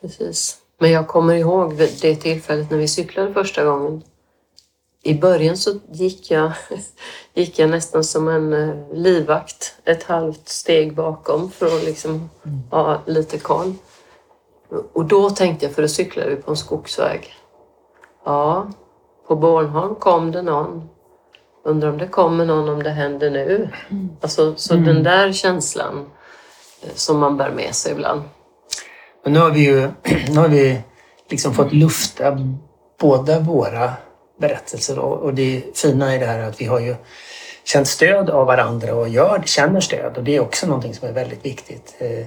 [0.02, 0.58] Precis.
[0.80, 4.04] Men jag kommer ihåg det tillfället när vi cyklade första gången.
[5.08, 6.52] I början så gick jag,
[7.34, 12.30] gick jag nästan som en eh, livvakt ett halvt steg bakom för att liksom
[12.72, 13.74] ha lite koll.
[14.94, 17.34] Och då tänkte jag, för då cyklade vi på en skogsväg.
[18.26, 18.72] Ja,
[19.28, 20.90] på Bornholm kom det någon.
[21.64, 23.70] Undrar om det kommer någon om det händer nu.
[24.22, 26.06] Alltså, så den där känslan
[26.82, 28.22] eh, som man bär med sig ibland.
[29.24, 29.82] Men nu har vi ju
[30.30, 30.82] nu har vi
[31.30, 32.38] liksom fått lufta
[33.00, 33.94] båda våra
[34.40, 36.96] berättelser och, och det fina i det här är att vi har ju
[37.64, 41.12] känt stöd av varandra och gör, känner stöd och det är också någonting som är
[41.12, 41.96] väldigt viktigt.
[42.00, 42.26] Eh,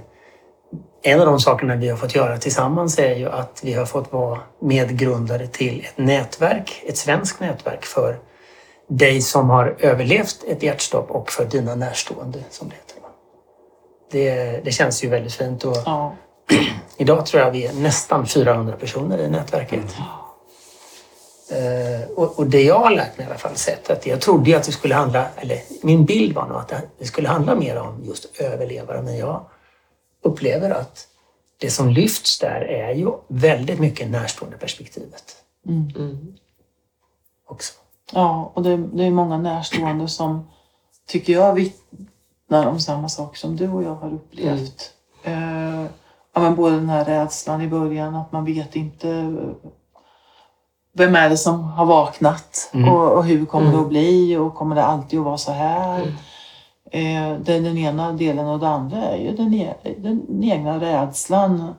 [1.03, 4.13] En av de sakerna vi har fått göra tillsammans är ju att vi har fått
[4.13, 8.19] vara medgrundare till ett nätverk, ett svenskt nätverk för
[8.89, 12.97] dig som har överlevt ett hjärtstopp och för dina närstående som det heter.
[14.11, 16.15] Det, det känns ju väldigt fint och Ja.
[16.97, 19.85] Idag tror jag vi är nästan 400 personer i nätverket.
[19.99, 20.20] Eh,
[22.15, 24.63] och, och det jag har lärt mig i alla fall sett att jag trodde att
[24.65, 28.41] det skulle handla, eller min bild var nog att det skulle handla mer om just
[28.41, 29.45] överlevare men jag
[30.23, 31.07] upplever att
[31.59, 35.37] det som lyfts där är ju väldigt mycket närstående perspektivet.
[37.49, 37.75] Också.
[38.13, 40.51] Ja, och det, det är många närstående som
[41.07, 44.93] tycker jag vittnar om samma sak som du och jag har upplevt.
[45.23, 45.83] Eh,
[46.33, 49.71] ja, men både den här rädslan i början, att man vet inte eh,
[50.93, 54.77] vem är det som har vaknat och, och hur kommer det att bli och kommer
[54.77, 56.01] det alltid att vara så här?
[56.93, 60.81] Eh, det är den ena delen och det andra är ju den, e den egna
[60.81, 61.75] rädslan.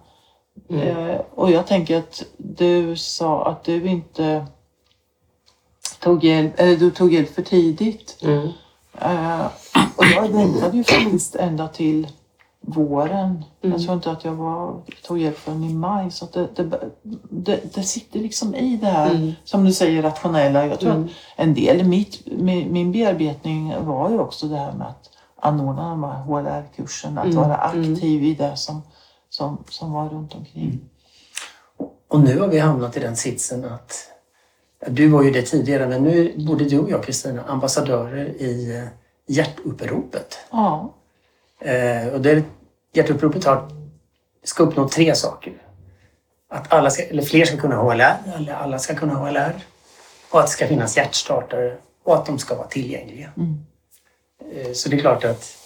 [0.70, 4.46] Eh, och jag tänker att du sa att du inte
[6.00, 8.18] tog hjälp, eller du tog hjälp för tidigt.
[8.24, 8.48] Mm.
[9.02, 9.46] Eh,
[9.96, 12.08] och jag väntade ju faktiskt ända till
[12.62, 13.44] våren.
[13.62, 16.12] Jag tror inte att jag var, tog hjälp förrän i maj.
[16.12, 16.92] Så att det, det,
[17.30, 20.68] det, det sitter liksom i det här, som du säger, rationella.
[20.68, 24.74] Jag tror att en del i mitt, min, min bearbetning var ju också det här
[24.74, 27.22] med att anordna de här HLR-kurserna.
[27.22, 28.82] Att vara aktiv i det som,
[29.30, 30.80] som, som var runt omkring.
[32.08, 34.12] Och nu har vi hamnat i den sitsen att
[34.88, 38.78] du var ju det tidigare men nu är både du och jag Kristina ambassadörer i
[38.78, 38.88] eh,
[39.28, 40.38] hjärtuppropet.
[40.52, 40.94] Ja.
[41.62, 42.44] Eh, och det
[42.94, 43.70] hjärtuppropet har,
[44.44, 45.54] ska uppnå tre saker.
[46.50, 49.54] Att alla ska, eller fler ska kunna HLR, eller alla ska kunna HLR.
[50.30, 53.32] Och att det ska finnas hjärtstartare och att de ska vara tillgängliga.
[54.56, 55.58] Eh, så det är klart att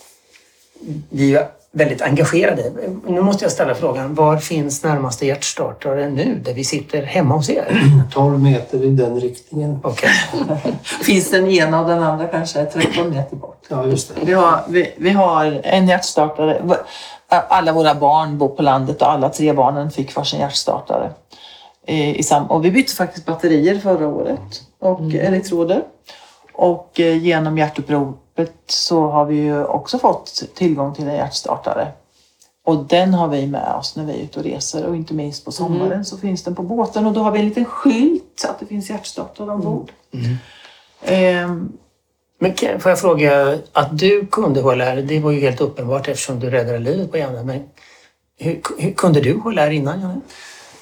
[1.09, 2.63] vi väldigt engagerade.
[3.07, 7.49] Nu måste jag ställa frågan, var finns närmaste hjärtstartare nu där vi sitter hemma hos
[7.49, 7.81] er?
[8.13, 9.79] 12 meter i den riktningen.
[9.83, 10.09] Okej.
[10.83, 13.63] Finns den ena och den andra kanske 13 meter bort.
[13.69, 14.25] Ja, just det.
[14.25, 16.61] Vi har, vi, vi har en hjärtstartare.
[17.27, 21.09] Alla våra barn bor på landet och alla tre barnen fick varsin hjärtstartare.
[21.87, 25.81] Eh, I sam- och vi bytte faktiskt batterier förra året och elektroder.
[26.53, 28.19] Och eh, genom hjärtuppropet
[28.67, 31.87] så har vi ju också fått tillgång till en hjärtstartare.
[32.65, 35.45] Och den har vi med oss när vi är ute och reser och inte minst
[35.45, 38.47] på sommaren så finns den på båten och då har vi en liten skylt så
[38.47, 39.91] att det finns hjärtstartare ombord.
[41.03, 41.71] Ehm,
[42.39, 46.39] Men kan- får jag fråga, att du kunde HLR, det var ju helt uppenbart eftersom
[46.39, 47.43] du räddade livet på Janne.
[47.43, 47.63] Men
[48.37, 50.21] hur, hur kunde du HLR innan Janne?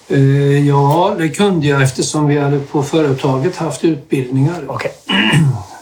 [0.07, 4.63] Eh, ja, det kunde jag eftersom vi hade på företaget haft utbildningar.
[4.67, 4.91] Okej.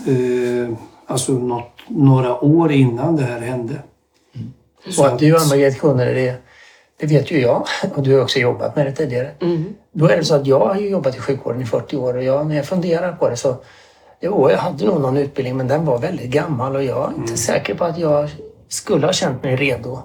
[0.08, 0.76] Eh,
[1.12, 3.74] alltså något, några år innan det här hände.
[4.90, 6.36] Så Och att du Ann-Margret kunde det,
[7.00, 7.66] det, vet ju jag.
[7.96, 9.32] Och du har också jobbat med det tidigare.
[9.92, 12.24] Då är det så att jag har ju jobbat i sjukvården i 40 år och
[12.24, 13.56] jag, när jag funderar på det så
[14.24, 17.38] Jo, jag hade nog någon utbildning men den var väldigt gammal och jag är inte
[17.38, 18.30] säker på att jag
[18.68, 20.00] skulle ha känt mig redo.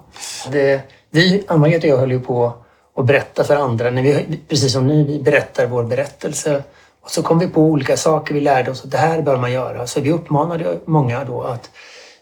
[0.51, 2.53] Det, vi, Ann-Margret och jag höll ju på
[2.95, 6.63] att berätta för andra, när vi, precis som ni, vi berättar vår berättelse.
[7.07, 9.51] Och så kom vi på olika saker vi lärde oss att det här bör man
[9.51, 9.87] göra.
[9.87, 11.69] Så vi uppmanade många då att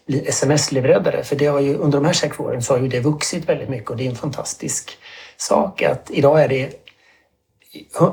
[0.06, 1.24] bli sms-livräddare.
[1.24, 3.68] För det har ju, under de här sex åren så har ju det vuxit väldigt
[3.68, 4.98] mycket och det är en fantastisk
[5.36, 6.70] sak att idag är det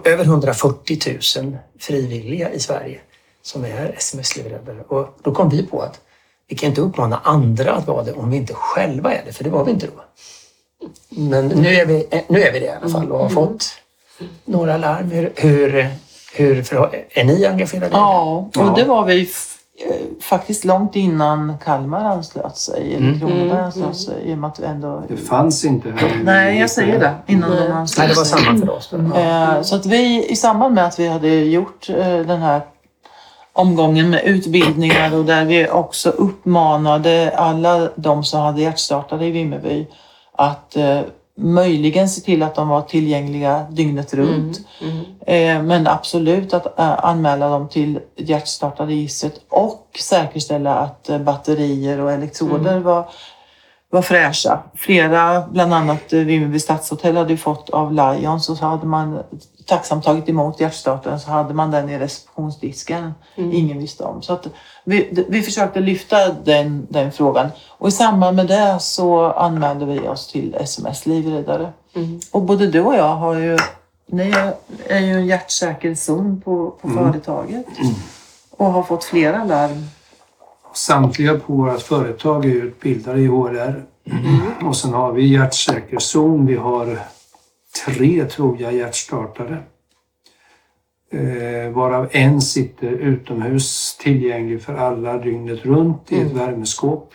[0.05, 2.99] över 140 000 frivilliga i Sverige
[3.41, 4.83] som är sms-livräddare.
[4.87, 6.01] Och då kom vi på att
[6.47, 9.43] vi kan inte uppmana andra att vara det om vi inte själva är det, för
[9.43, 10.03] det var vi inte då.
[11.09, 13.65] Men nu är vi, nu är vi det i alla fall och har fått
[14.45, 15.11] några larm.
[15.11, 15.89] Hur, hur,
[16.33, 16.57] hur
[17.13, 17.85] är ni engagerade?
[17.87, 17.95] i det?
[17.95, 23.95] Ja, och det var vi eh, faktiskt långt innan Kalmar anslöt sig, eller Kronoberg anslöt
[23.95, 25.03] sig, i och med att vi ändå...
[25.07, 26.21] Det fanns inte här.
[26.23, 28.43] Nej, jag säger det, innan de Nej, anslöt det var sig.
[28.43, 28.93] samma för oss.
[28.93, 32.61] Eh, Så att vi i samband med att vi hade gjort eh, den här
[33.53, 39.87] omgången med utbildningar och där vi också uppmanade alla de som hade hjärtstartare i Vimmerby
[40.37, 40.75] att
[41.37, 44.57] möjligen se till att de var tillgängliga dygnet runt.
[45.27, 52.11] Eh, men absolut att eh, anmäla dem till hjärtstartarregistret och säkerställa att eh, batterier och
[52.11, 53.07] elektroder var
[53.93, 54.63] var fräscha.
[54.75, 59.23] Flera, bland annat Vimmerby stadshotell, hade fått av Lions och så hade man
[59.65, 63.13] tacksamt tagit emot hjärtstartaren så hade man den i receptionsdisken.
[63.35, 64.21] Ingen visste om.
[64.21, 64.47] Så att
[64.83, 69.99] vi, vi försökte lyfta den, den frågan och i samband med det så anmälde vi
[69.99, 71.73] oss till SMS Livräddare.
[72.31, 73.57] Och både du och jag har ju,
[74.07, 74.33] ni
[74.89, 77.65] är- ju en hjärtsäker zon på, på företaget
[78.57, 79.85] och har fått flera larm.
[80.73, 83.83] Samtliga på vårt företag är utbildade i HRR.
[84.65, 86.45] Och sen har vi hjärtsäker zon.
[86.45, 86.99] Vi har
[87.85, 89.57] tre, tror jag, hjärtstartare.
[91.13, 97.13] Eh, varav en sitter utomhus tillgänglig för alla dygnet runt i ett värmeskåp.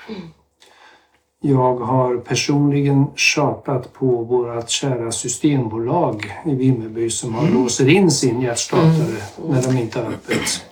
[1.41, 8.41] Jag har personligen tjatat på vårt kära systembolag i Vimmerby som har låser in sin
[8.41, 9.17] hjärtstartare
[9.49, 10.65] när de inte har öppet.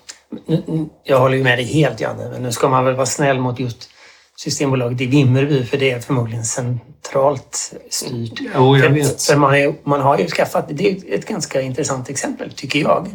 [1.05, 3.61] Jag håller ju med dig helt Janne, men nu ska man väl vara snäll mot
[3.61, 3.91] just
[4.37, 8.41] Systembolaget i Vimmerby för det är förmodligen centralt styrt.
[8.55, 9.22] Jo, jag För- vet.
[9.22, 13.09] För man, är, man har ju skaffat, det är ett ganska intressant exempel tycker jag.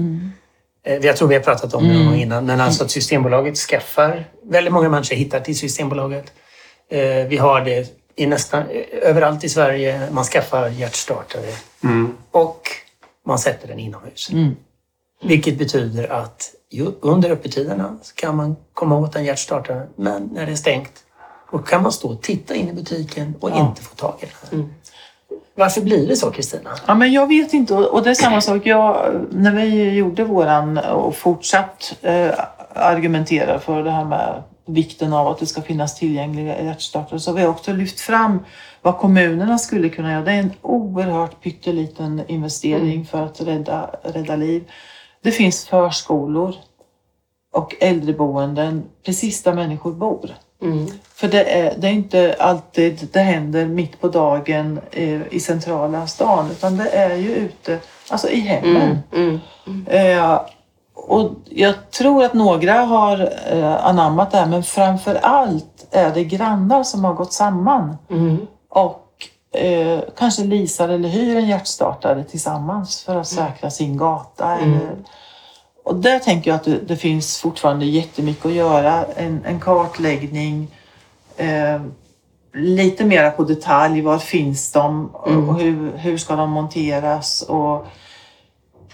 [0.85, 3.57] Eh, Jag tror vi har pratat om det någon gång innan, men alltså att Systembolaget
[3.57, 6.33] skaffar, väldigt många människor hittar till Systembolaget.
[6.89, 8.63] Eh, Vi har det i nästan
[9.01, 11.53] överallt i Sverige, man skaffar hjärtstartare
[11.83, 12.13] Mm.
[12.31, 12.61] och
[13.27, 14.29] man sätter den inomhus.
[14.31, 14.55] Mm.
[15.23, 16.51] Vilket betyder att
[17.01, 20.91] under öppettiderna kan man komma åt en hjärtstartare, men när det är stängt
[21.51, 23.67] då kan man stå och titta in i butiken och Ja.
[23.69, 24.73] inte få tag i den.
[25.55, 26.69] Varför blir det så Kristina?
[26.87, 27.73] Ja, men jag vet inte.
[27.73, 28.65] Och det är samma sak.
[28.65, 32.31] Jag, när vi gjorde våran och fortsatt eh,
[32.73, 37.35] argumentera för det här med vikten av att det ska finnas tillgängliga hjärtstartare så har
[37.37, 38.39] vi också lyft fram
[38.81, 40.21] vad kommunerna skulle kunna göra.
[40.23, 44.71] Det är en oerhört pytteliten investering för att rädda, rädda liv.
[45.23, 46.55] Det finns förskolor
[47.53, 50.29] och äldreboenden precis där människor bor.
[50.61, 50.87] Mm.
[51.15, 56.07] För det är, det är inte alltid det händer mitt på dagen eh, i centrala
[56.07, 58.99] stan utan det är ju ute, alltså i hemmen.
[59.13, 59.39] Mm.
[59.67, 59.87] Mm.
[59.87, 60.41] Eh,
[60.93, 66.23] och jag tror att några har eh, anammat det här men framför allt är det
[66.23, 68.47] grannar som har gått samman Mm.
[68.69, 69.07] och
[69.61, 74.55] eh, kanske leasar eller hyr en hjärtstartare tillsammans för att säkra sin gata.
[74.55, 74.73] Mm.
[74.73, 74.95] Eller,
[75.83, 79.05] och där tänker jag att det, det finns fortfarande jättemycket att göra.
[79.15, 80.67] En, en kartläggning,
[81.37, 81.81] eh,
[82.53, 84.01] lite mera på detalj.
[84.01, 85.49] Var finns de och, Mm.
[85.49, 87.41] och hur, hur ska de monteras?
[87.41, 87.87] Och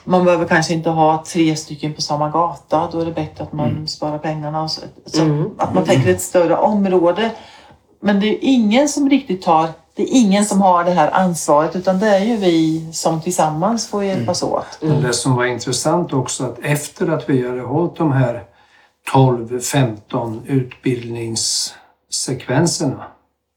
[0.04, 2.90] man behöver kanske inte ha tre stycken på samma gata.
[2.92, 4.70] Då är det bättre att man sparar pengarna.
[4.70, 5.50] Så, så Mm.
[5.58, 7.32] Att man tänker ett större område.
[8.00, 11.76] Men det är ingen som riktigt tar det är ingen som har det här ansvaret
[11.76, 14.66] utan det är ju vi som tillsammans får hjälpas åt.
[14.82, 18.44] Men det som var intressant också att efter att vi hade hållit de här
[19.14, 23.04] 12-15 utbildningssekvenserna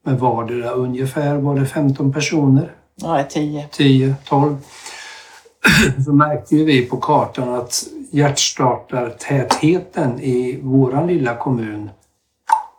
[0.05, 3.67] med vardera ungefär var det 15 personer, Ja, tio.
[3.71, 4.57] 10, 12.
[6.05, 11.89] så märkte ju vi på kartan att hjärtstartartätheten i våran lilla kommun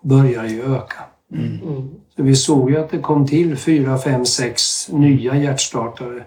[0.03, 1.03] börjar ju öka.
[1.33, 1.91] Mm.
[2.17, 6.25] Så vi såg ju att det kom till fyra, fem, sex nya hjärtstartare.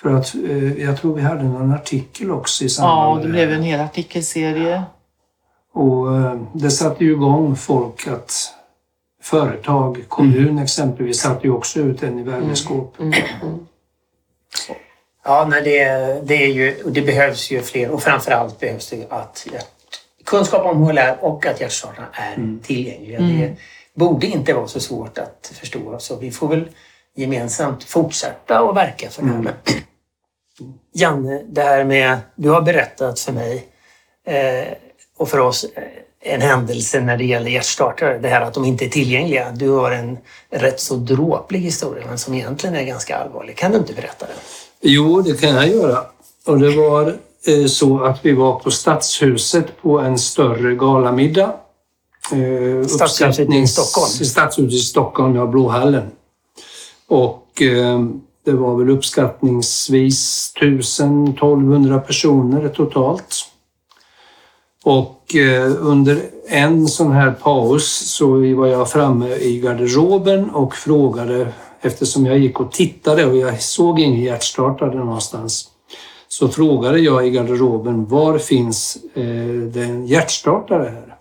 [0.00, 3.28] För att eh, jag tror vi hade någon artikel också i samband Ja, med det
[3.28, 4.82] det blev en hel artikelserie.
[5.72, 8.54] Och eh, det satte ju igång folk att
[9.22, 13.00] företag, kommun exempelvis, satte ju också ut en i värmeskåp.
[13.00, 13.12] Mm.
[13.42, 13.66] Mm.
[15.24, 15.86] Ja, nej, det,
[16.26, 19.46] det, är ju, och det behövs ju fler och framförallt behövs det att
[20.24, 23.20] kunskap om HLR och att hjärtstartarna är tillgängliga.
[23.20, 23.56] Det
[23.94, 25.98] borde inte vara så svårt att förstå.
[25.98, 26.68] Så vi får väl
[27.16, 29.38] gemensamt fortsätta att verka för det här.
[29.38, 29.54] Men,
[30.94, 33.66] Janne, det här med, du har berättat för mig
[34.26, 34.74] eh,
[35.16, 35.82] och för oss eh,
[36.24, 38.18] en händelse när det gäller hjärtstartare.
[38.18, 39.50] Det här att de inte är tillgängliga.
[39.50, 40.18] Du har en
[40.50, 43.56] rätt så dråplig historia men som egentligen är ganska allvarlig.
[43.56, 44.36] Kan du inte berätta den?
[44.80, 46.04] Jo, det kan jag göra.
[46.46, 47.16] Och det var
[47.68, 51.54] så att vi var på Stadshuset på en större galamiddag.
[52.32, 54.08] Eh, Stadshuset i Stockholm.
[54.08, 56.10] Stadshuset i Stockholm, ja, Blåhallen.
[57.06, 58.00] Och eh,
[58.44, 63.34] det var väl uppskattningsvis 1000-1200 personer totalt.
[64.84, 68.26] Och eh, under en sån här paus så
[68.56, 74.00] var jag framme i garderoben och frågade, eftersom jag gick och tittade och jag såg
[74.00, 75.68] ingen hjärtstartare någonstans,
[76.32, 79.24] så frågade jag i garderoben, var finns eh,
[79.72, 81.16] den hjärtstartare här?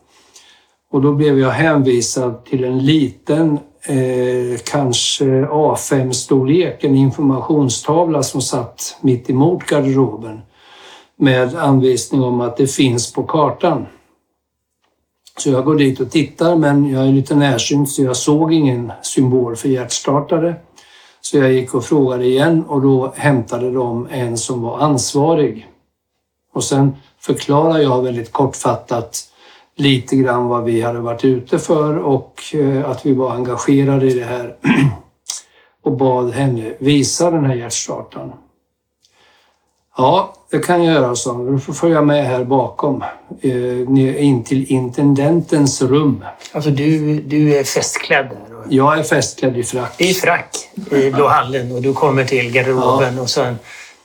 [0.92, 8.98] Och då blev jag hänvisad till en liten, eh, kanske A5-storlek, en informationstavla som satt
[9.02, 10.40] mitt emot garderoben
[11.18, 13.86] med anvisning om att det finns på kartan.
[15.38, 18.92] Så jag går dit och tittar men jag är lite närsynt så jag såg ingen
[19.02, 20.56] symbol för hjärtstartare.
[21.22, 25.68] Så jag gick och frågade igen och då hämtade de en som var ansvarig.
[26.54, 29.32] Och sen förklarade jag väldigt kortfattat
[29.76, 34.14] lite grann vad vi hade varit ute för och eh, att vi var engagerade i
[34.14, 34.56] det här.
[35.84, 38.32] Och bad henne visa den här hjärtstartaren.
[39.98, 41.52] Ja, det kan jag göra, så.
[41.52, 43.04] Du får följa med här bakom.
[43.42, 46.26] Eh, in till intendentens rum.
[46.54, 48.51] Alltså du, du är festklädd där.
[48.70, 50.02] Jag är festklädd i frack.
[50.02, 50.56] I frack
[50.92, 53.60] i Blå hallen och du kommer till garderoben och sen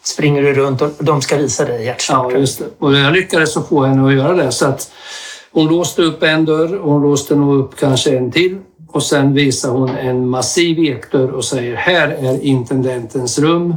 [0.04, 2.40] springer du runt och de ska visa dig Ja, hjärtstartaren.
[2.40, 2.64] just det.
[2.78, 4.52] Och jag lyckades få henne att göra det.
[4.52, 4.90] Så att
[5.52, 8.58] hon låste upp en dörr och hon låste nog upp kanske en till.
[8.88, 13.74] Och sen visar hon en massiv ekdörr och säger här är intendentens rum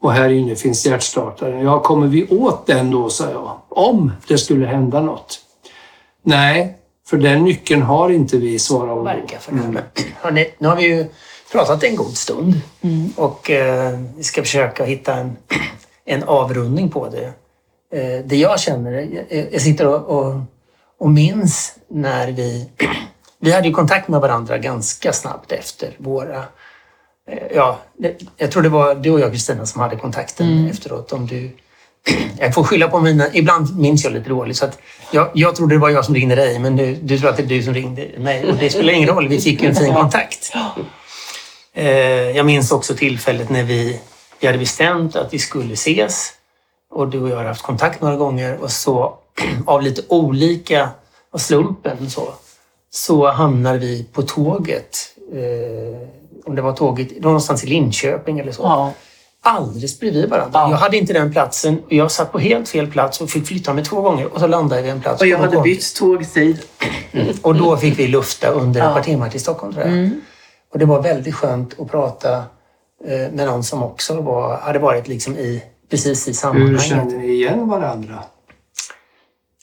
[0.00, 1.60] och här inne finns hjärtstartaren.
[1.64, 3.58] Ja, kommer vi åt den då, sa jag.
[3.68, 5.38] Om det skulle hända något.
[6.24, 6.78] Nej,
[7.12, 8.88] för den nyckeln har inte vi, hon.
[8.88, 9.02] då.
[9.02, 9.52] verka för.
[9.52, 9.78] Men,
[10.20, 11.06] hörni, nu har vi ju
[11.52, 12.60] pratat en god stund
[13.16, 15.36] och eh, vi ska försöka hitta en,
[16.04, 17.32] en avrundning på det.
[17.98, 20.40] Eh, det jag känner, jag, jag sitter och, och,
[20.98, 22.68] och minns när vi...
[23.38, 26.36] Vi hade ju kontakt med varandra ganska snabbt efter våra...
[27.28, 31.12] eh, Ja, det, jag tror det var du och jag Kristina som hade kontakten efteråt.
[31.12, 31.50] Om du,
[32.38, 33.34] jag får skylla på mina...
[33.34, 34.56] Ibland minns jag lite dåligt.
[34.56, 34.78] Så att
[35.10, 37.42] jag, jag trodde det var jag som ringde dig, men du, du tror att det
[37.42, 38.44] är du som ringde mig.
[38.44, 40.52] Och det spelar ingen roll, vi fick ju en fin kontakt.
[41.74, 41.86] Eh,
[42.36, 44.00] jag minns också tillfället när vi,
[44.40, 46.32] vi hade bestämt att vi skulle ses.
[46.90, 49.14] Och du och jag har haft kontakt några gånger och så
[49.66, 50.88] av lite olika,
[51.32, 52.28] av slumpen så,
[52.90, 54.98] så hamnar vi på tåget.
[55.32, 56.08] Eh,
[56.44, 58.92] om det var tåget någonstans i Linköping eller så Ja
[59.44, 60.50] alldeles bredvid varandra.
[60.60, 60.70] Ja.
[60.70, 63.72] Jag hade inte den platsen och jag satt på helt fel plats och fick flytta
[63.74, 65.20] mig två gånger och så landade jag vid en plats.
[65.20, 65.64] Och jag hade tåget.
[65.64, 66.58] bytt tågtid.
[67.42, 68.94] Och då fick vi lufta under ett Ja.
[68.94, 70.10] par timmar till Stockholm tror jag.
[70.72, 72.36] Och det var väldigt skönt att prata
[73.04, 76.82] eh, med någon som också var, hade varit liksom i precis i Hur sammanhanget.
[76.82, 78.18] känner ni igen varandra?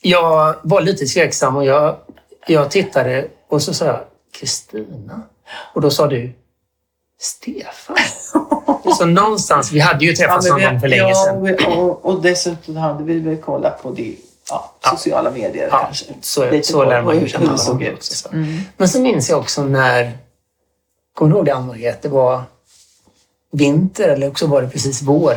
[0.02, 1.96] Jag var lite tveksam och jag,
[2.46, 4.00] jag tittade och så sa jag
[4.40, 5.22] Kristina.
[5.74, 6.32] Och då sa du
[7.20, 7.96] Stefan.
[8.98, 11.42] så någonstans, vi hade ju träffats men någon gång för länge ja, sedan.
[11.44, 14.14] vi- Och, och dessutom hade vi väl kollat på det,
[14.50, 16.04] ja, sociala medier Ja, kanske.
[16.20, 18.02] så, Lite så lär man ju hur känna det såg varandra ut.
[18.02, 18.28] Så.
[18.28, 18.60] Mm.
[18.76, 20.18] Men så minns jag också när,
[21.14, 21.90] kommer du ihåg det Ann-Marie?
[21.90, 22.42] Att det var
[23.52, 25.34] vinter eller också var det precis vår.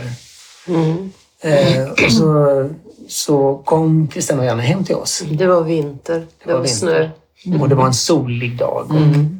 [0.67, 1.11] Mm.
[1.41, 2.69] Eh, och så,
[3.07, 5.23] så kom Kristina och Janne hem till oss.
[5.31, 6.27] Det var vinter.
[6.43, 7.11] Det, var var, vinter.
[7.43, 7.59] snö.
[7.61, 8.85] Och det var en solig dag.
[8.89, 9.39] Och Mm.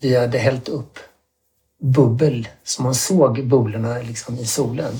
[0.00, 0.98] Vi hade hällt upp
[1.80, 4.94] bubbel, så man såg bubblorna liksom i solen.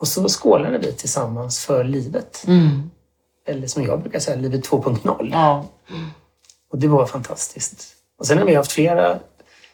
[0.00, 2.44] Och så skålade vi tillsammans för livet.
[2.46, 2.90] Mm.
[3.46, 5.28] Eller som jag brukar säga, livet 2.0.
[5.32, 5.66] Ja.
[6.72, 7.94] Och det var fantastiskt.
[8.18, 9.18] Och sen har vi haft flera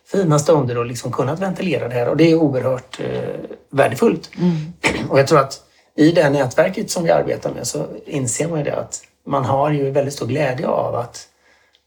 [0.06, 3.34] fina stunder och liksom kunnat ventilera det här och det är oerhört eh,
[3.70, 4.30] värdefullt.
[5.10, 5.62] Och jag tror att
[5.96, 9.70] i det nätverket som vi arbetar med så inser man ju det att man har
[9.70, 11.28] ju väldigt stor glädje av att,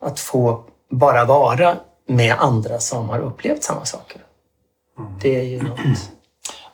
[0.02, 1.78] att få bara vara
[2.10, 4.22] med andra som har upplevt samma saker.
[5.22, 5.80] Det är ju något.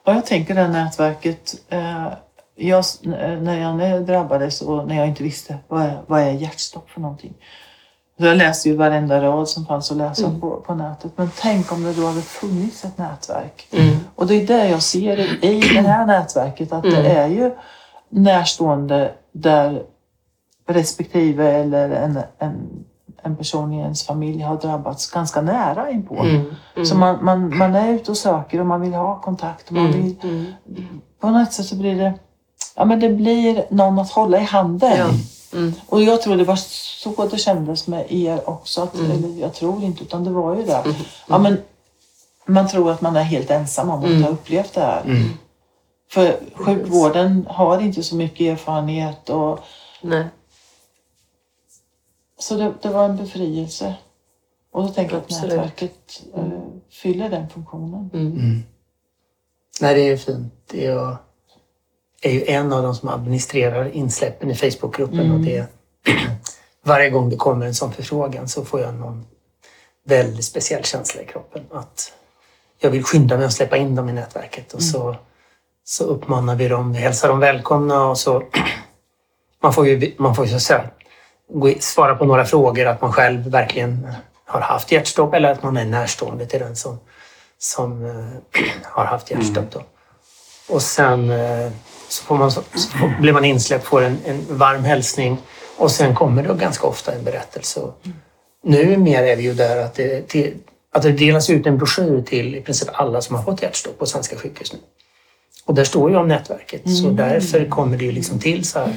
[0.06, 1.56] Och jag tänker det här nätverket.
[1.70, 2.08] Eh,
[2.56, 2.84] jag,
[3.42, 3.60] när
[3.90, 7.34] jag drabbades och när jag inte visste vad är, vad är hjärtstopp för någonting.
[8.20, 10.42] Så jag läste ju varenda rad som fanns att läsa Mm.
[10.42, 11.12] på, på nätet.
[11.16, 13.68] Men tänk om det då hade funnits ett nätverk.
[13.72, 13.98] Mm.
[14.16, 16.74] Och det är det jag ser i, i det här nätverket.
[16.74, 17.18] Att det Mm.
[17.18, 17.52] är ju
[18.10, 19.84] närstående där
[20.68, 22.86] respektive eller en, en,
[23.26, 26.16] en person i ens familj har drabbats ganska nära inpå.
[26.16, 26.36] Mm.
[26.76, 26.86] Mm.
[26.86, 29.68] Så man, man, man är ute och söker och man vill ha kontakt.
[29.68, 30.46] Och man vill, Mm.
[31.20, 32.14] på något sätt så blir det,
[32.76, 34.98] ja, men det blir någon att hålla i handen.
[34.98, 35.10] Ja.
[35.58, 35.74] Mm.
[35.90, 38.82] Och jag tror det var så det kändes med er också.
[38.82, 39.12] Att, Mm.
[39.12, 40.84] Eller jag tror inte, utan det var ju det.
[41.28, 41.58] Ja, men
[42.46, 44.24] man tror att man är helt ensam om att Mm.
[44.24, 45.02] ha upplevt det här.
[45.06, 45.30] Mm.
[46.12, 49.30] För sjukvården har inte så mycket erfarenhet.
[49.30, 49.60] Och,
[50.02, 50.26] Nej.
[52.40, 53.96] Så det, det var en befrielse.
[54.72, 55.56] Och då tänker jag att Absolut.
[55.56, 56.44] nätverket eh,
[56.92, 58.10] fyller den funktionen.
[58.14, 58.64] Mm.
[59.82, 60.54] Nej, det är fint.
[60.72, 61.18] Det är, jag
[62.22, 65.68] är ju en av de som administrerar insläppen i Facebookgruppen och det
[66.84, 69.26] varje gång det kommer en sån förfrågan så får jag någon
[70.06, 72.14] väldigt speciell känsla i kroppen att
[72.80, 75.16] jag vill skynda mig att släppa in dem i nätverket och så,
[75.84, 78.44] så uppmanar vi dem, vi hälsar dem välkomna och så
[79.62, 80.90] man får ju, man får ju så att säga
[81.80, 84.08] svara på några frågor att man själv verkligen
[84.46, 87.00] har haft hjärtstopp eller att man är närstående till den som,
[87.58, 89.72] som eh, har haft hjärtstopp.
[89.72, 89.82] Då.
[90.70, 91.72] Och sen eh,
[92.10, 95.38] så, får man, så så blir man insläppt, får en, en varm hälsning
[95.78, 97.82] och sen kommer det ganska ofta en berättelse.
[98.64, 100.54] Nu mer är vi ju där att det, till,
[100.94, 104.06] att det delas ut en broschyr till i princip alla som har fått hjärtstopp på
[104.06, 104.80] svenska sjukhus nu.
[105.66, 108.96] Och där står ju om nätverket så därför kommer det ju liksom till så här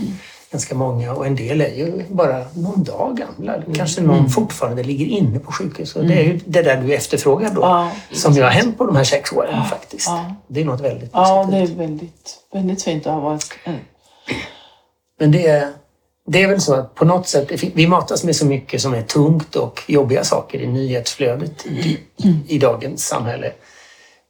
[0.51, 3.63] ganska många och en del är ju bara någon dag gamla.
[3.75, 5.97] Kanske någon fortfarande ligger inne på sjukhus.
[5.97, 7.93] Och det är ju det där du efterfrågar då Ja.
[8.13, 10.07] som ju har hänt på de här sex åren faktiskt.
[10.09, 10.35] Ja.
[10.49, 11.79] Det är något väldigt Ja, det är positivt.
[11.81, 13.77] väldigt, väldigt fint att ha varit en
[15.21, 15.69] Men det är,
[16.27, 19.03] det är väl så att på något sätt, vi matas med så mycket som är
[19.03, 21.99] tungt och jobbiga saker i nyhetsflödet i,
[22.49, 23.53] i dagens samhälle.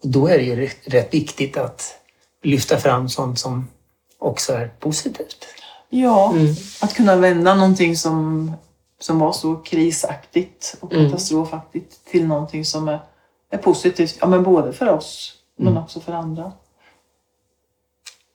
[0.02, 1.94] Och då är det ju rätt viktigt att
[2.44, 3.68] lyfta fram sånt som
[4.18, 5.46] också är positivt.
[5.90, 6.54] Ja, Mm.
[6.82, 8.52] att kunna vända någonting som,
[9.00, 11.10] som var så krisaktigt och Mm.
[11.10, 13.00] katastrofaktigt till någonting som är,
[13.50, 14.16] är positivt.
[14.20, 15.82] Ja, men både för oss men Mm.
[15.82, 16.52] också för andra.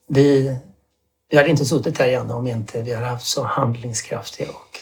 [0.08, 0.56] Vi,
[1.30, 4.80] vi hade inte suttit här igen om inte vi hade haft så handlingskraftiga och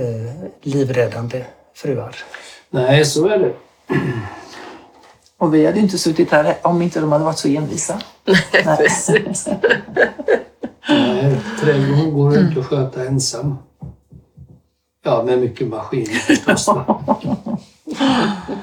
[0.00, 1.44] eh, livräddande
[1.74, 2.16] fruar.
[2.70, 3.52] Nej, så är det.
[5.38, 8.00] Och vi hade ju inte suttit här om inte de hade varit så envisa.
[8.24, 8.76] Nej.
[8.76, 9.48] Precis.
[10.88, 13.58] Nej, trädgården går inte att sköta ensam.
[15.04, 16.68] Ja, med mycket maskiner förstås.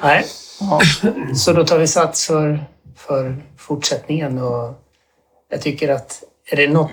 [0.03, 0.25] Nej,
[0.59, 0.81] Ja.
[1.35, 2.65] Så då tar vi sats för,
[2.95, 4.73] för fortsättningen och
[5.49, 6.91] jag tycker att är det något,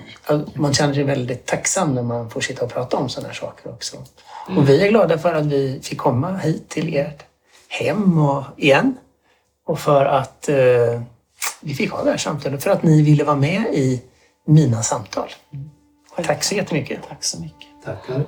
[0.53, 3.69] man känner sig väldigt tacksam när man får sitta och prata om sådana här saker
[3.71, 3.97] också.
[4.57, 7.23] Och vi är glada för att vi fick komma hit till ert
[7.67, 8.97] hem och igen.
[9.71, 11.01] Och för att eh,
[11.61, 14.01] vi fick ha det här samtalet, för att ni ville vara med i
[14.47, 15.29] mina samtal.
[16.23, 16.99] Tack så jättemycket.
[17.09, 17.67] Tack så mycket.
[17.85, 18.23] Tackar.